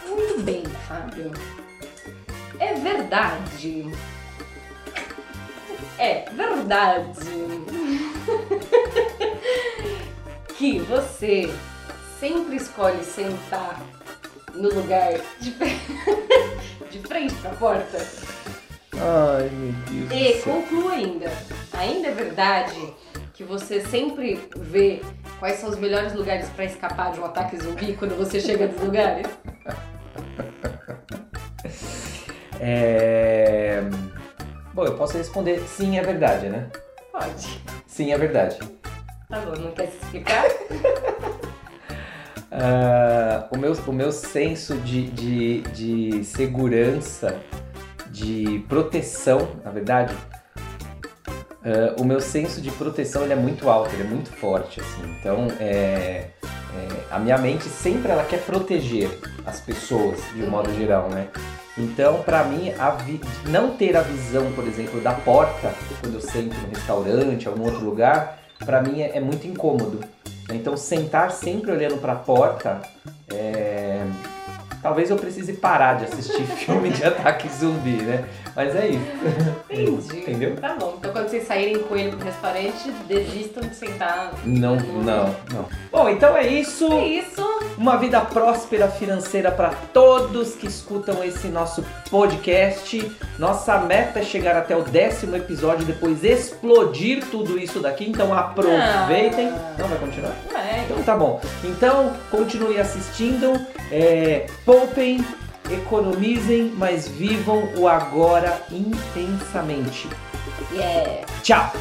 Muito 0.07 0.41
bem, 0.43 0.63
Fábio. 0.88 1.32
É 2.59 2.74
verdade. 2.76 3.91
É 5.97 6.26
verdade. 6.30 7.11
Que 10.62 10.78
você 10.78 11.51
sempre 12.20 12.57
escolhe 12.57 13.03
sentar 13.03 13.82
no 14.53 14.72
lugar 14.72 15.14
de, 15.39 15.55
de 16.91 16.99
frente 16.99 17.34
pra 17.41 17.49
porta. 17.49 17.97
Ai, 18.93 19.49
meu 19.49 20.05
Deus. 20.07 20.12
E 20.14 20.41
conclua 20.43 20.91
ainda. 20.91 21.32
Ainda 21.74 22.09
é 22.09 22.12
verdade 22.12 22.93
que 23.34 23.43
você 23.43 23.82
sempre 23.82 24.39
vê 24.55 25.01
quais 25.39 25.57
são 25.57 25.68
os 25.68 25.80
melhores 25.80 26.14
lugares 26.14 26.47
para 26.49 26.66
escapar 26.66 27.12
de 27.12 27.20
um 27.20 27.26
ataque 27.26 27.57
zumbi 27.57 27.93
quando 27.93 28.16
você 28.16 28.39
chega 28.39 28.68
nos 28.68 28.82
lugares? 28.82 29.28
É... 32.64 33.82
Bom, 34.72 34.86
eu 34.86 34.95
posso 34.95 35.18
responder 35.18 35.59
sim, 35.62 35.97
é 35.97 36.03
verdade, 36.03 36.47
né? 36.47 36.70
Pode. 37.12 37.59
Sim, 37.88 38.14
é 38.14 38.18
verdade. 38.20 38.59
Tá 39.32 39.40
bom, 39.40 39.56
não 39.56 39.72
quer 39.72 39.88
se 39.88 39.96
explicar? 39.96 40.46
uh, 42.52 43.48
o, 43.56 43.58
meu, 43.58 43.72
o 43.88 43.94
meu 43.94 44.12
senso 44.12 44.76
de, 44.80 45.10
de, 45.10 45.62
de 45.62 46.26
segurança, 46.26 47.40
de 48.10 48.66
proteção, 48.68 49.48
na 49.64 49.72
verdade, 49.72 50.14
uh, 51.64 52.02
o 52.02 52.04
meu 52.04 52.20
senso 52.20 52.60
de 52.60 52.70
proteção 52.72 53.24
ele 53.24 53.32
é 53.32 53.38
muito 53.38 53.70
alto, 53.70 53.94
ele 53.94 54.04
é 54.04 54.06
muito 54.06 54.30
forte, 54.32 54.82
assim. 54.82 55.16
Então, 55.18 55.48
é, 55.62 56.32
é, 56.42 56.88
a 57.10 57.18
minha 57.18 57.38
mente 57.38 57.64
sempre 57.70 58.12
ela 58.12 58.26
quer 58.26 58.44
proteger 58.44 59.18
as 59.46 59.62
pessoas, 59.62 60.20
de 60.36 60.44
um 60.44 60.50
modo 60.50 60.76
geral, 60.76 61.08
né? 61.08 61.30
Então, 61.78 62.22
para 62.24 62.44
mim, 62.44 62.74
não 63.46 63.78
ter 63.78 63.96
a 63.96 64.02
visão, 64.02 64.52
por 64.52 64.68
exemplo, 64.68 65.00
da 65.00 65.14
porta 65.14 65.74
quando 66.02 66.16
eu 66.16 66.22
sento 66.22 66.54
no 66.58 66.68
restaurante, 66.68 67.48
algum 67.48 67.64
outro 67.64 67.86
lugar, 67.86 68.41
para 68.66 68.82
mim 68.82 69.01
é, 69.01 69.18
é, 69.18 69.20
muito 69.20 69.47
incômodo. 69.47 69.99
Então 70.51 70.76
sentar 70.76 71.32
sempre 71.32 71.72
olhando 71.72 71.97
para 71.97 72.14
a 72.14 72.16
porta, 72.16 72.82
é... 73.34 74.05
talvez 74.82 75.09
eu 75.09 75.16
precise 75.16 75.53
parar 75.53 75.95
de 75.95 76.05
assistir 76.05 76.43
filme 76.57 76.89
de 76.89 77.03
ataque 77.03 77.47
zumbi, 77.49 78.01
né? 78.01 78.26
Mas 78.56 78.76
é 78.76 78.88
isso. 78.89 79.02
Entendi. 79.70 80.20
Entendeu? 80.20 80.56
Tá 80.56 80.76
bom. 80.80 80.95
Então 80.97 81.12
quando 81.12 81.30
vocês 81.30 81.47
saírem 81.47 81.80
com 81.80 81.95
ele 81.95 82.12
pro 82.12 82.26
restaurante, 82.26 82.91
desistam 83.08 83.64
de 83.64 83.76
sentar. 83.76 84.34
Não, 84.45 84.76
não, 84.76 85.36
não. 85.52 85.66
Bom, 85.91 86.10
então 86.10 86.36
é 86.36 86.47
isso. 86.47 86.91
É 86.91 87.08
isso. 87.08 87.41
Uma 87.78 87.97
vida 87.97 88.22
próspera 88.22 88.88
financeira 88.88 89.52
para 89.52 89.70
todos 89.93 90.56
que 90.56 90.68
escutam 90.68 91.24
esse 91.24 91.47
nosso 91.47 91.84
podcast. 92.10 93.12
Nossa 93.39 93.80
meta 93.80 94.20
é 94.20 94.24
chegar 94.24 94.56
até 94.56 94.76
o 94.76 94.84
décimo 94.84 95.36
episódio, 95.36 95.86
depois 95.86 96.24
explodir 96.24 97.24
tudo 97.32 97.58
isso 97.58 97.80
daqui. 97.80 98.10
Então 98.10 98.34
aproveitem. 98.34 99.49
Ah. 99.49 99.76
Não 99.80 99.88
vai 99.88 99.97
continuar? 99.97 100.36
Vai. 100.52 100.84
Então 100.86 101.02
tá 101.04 101.16
bom. 101.16 101.41
Então 101.64 102.14
continue 102.30 102.80
assistindo. 102.80 103.60
É, 103.91 104.45
poupem 104.66 105.26
economizem, 105.70 106.74
mas 106.78 107.07
vivam 107.07 107.70
o 107.78 107.88
agora 107.88 108.62
intensamente. 108.72 110.09
Yeah. 110.74 111.26
Tchau! 111.43 111.72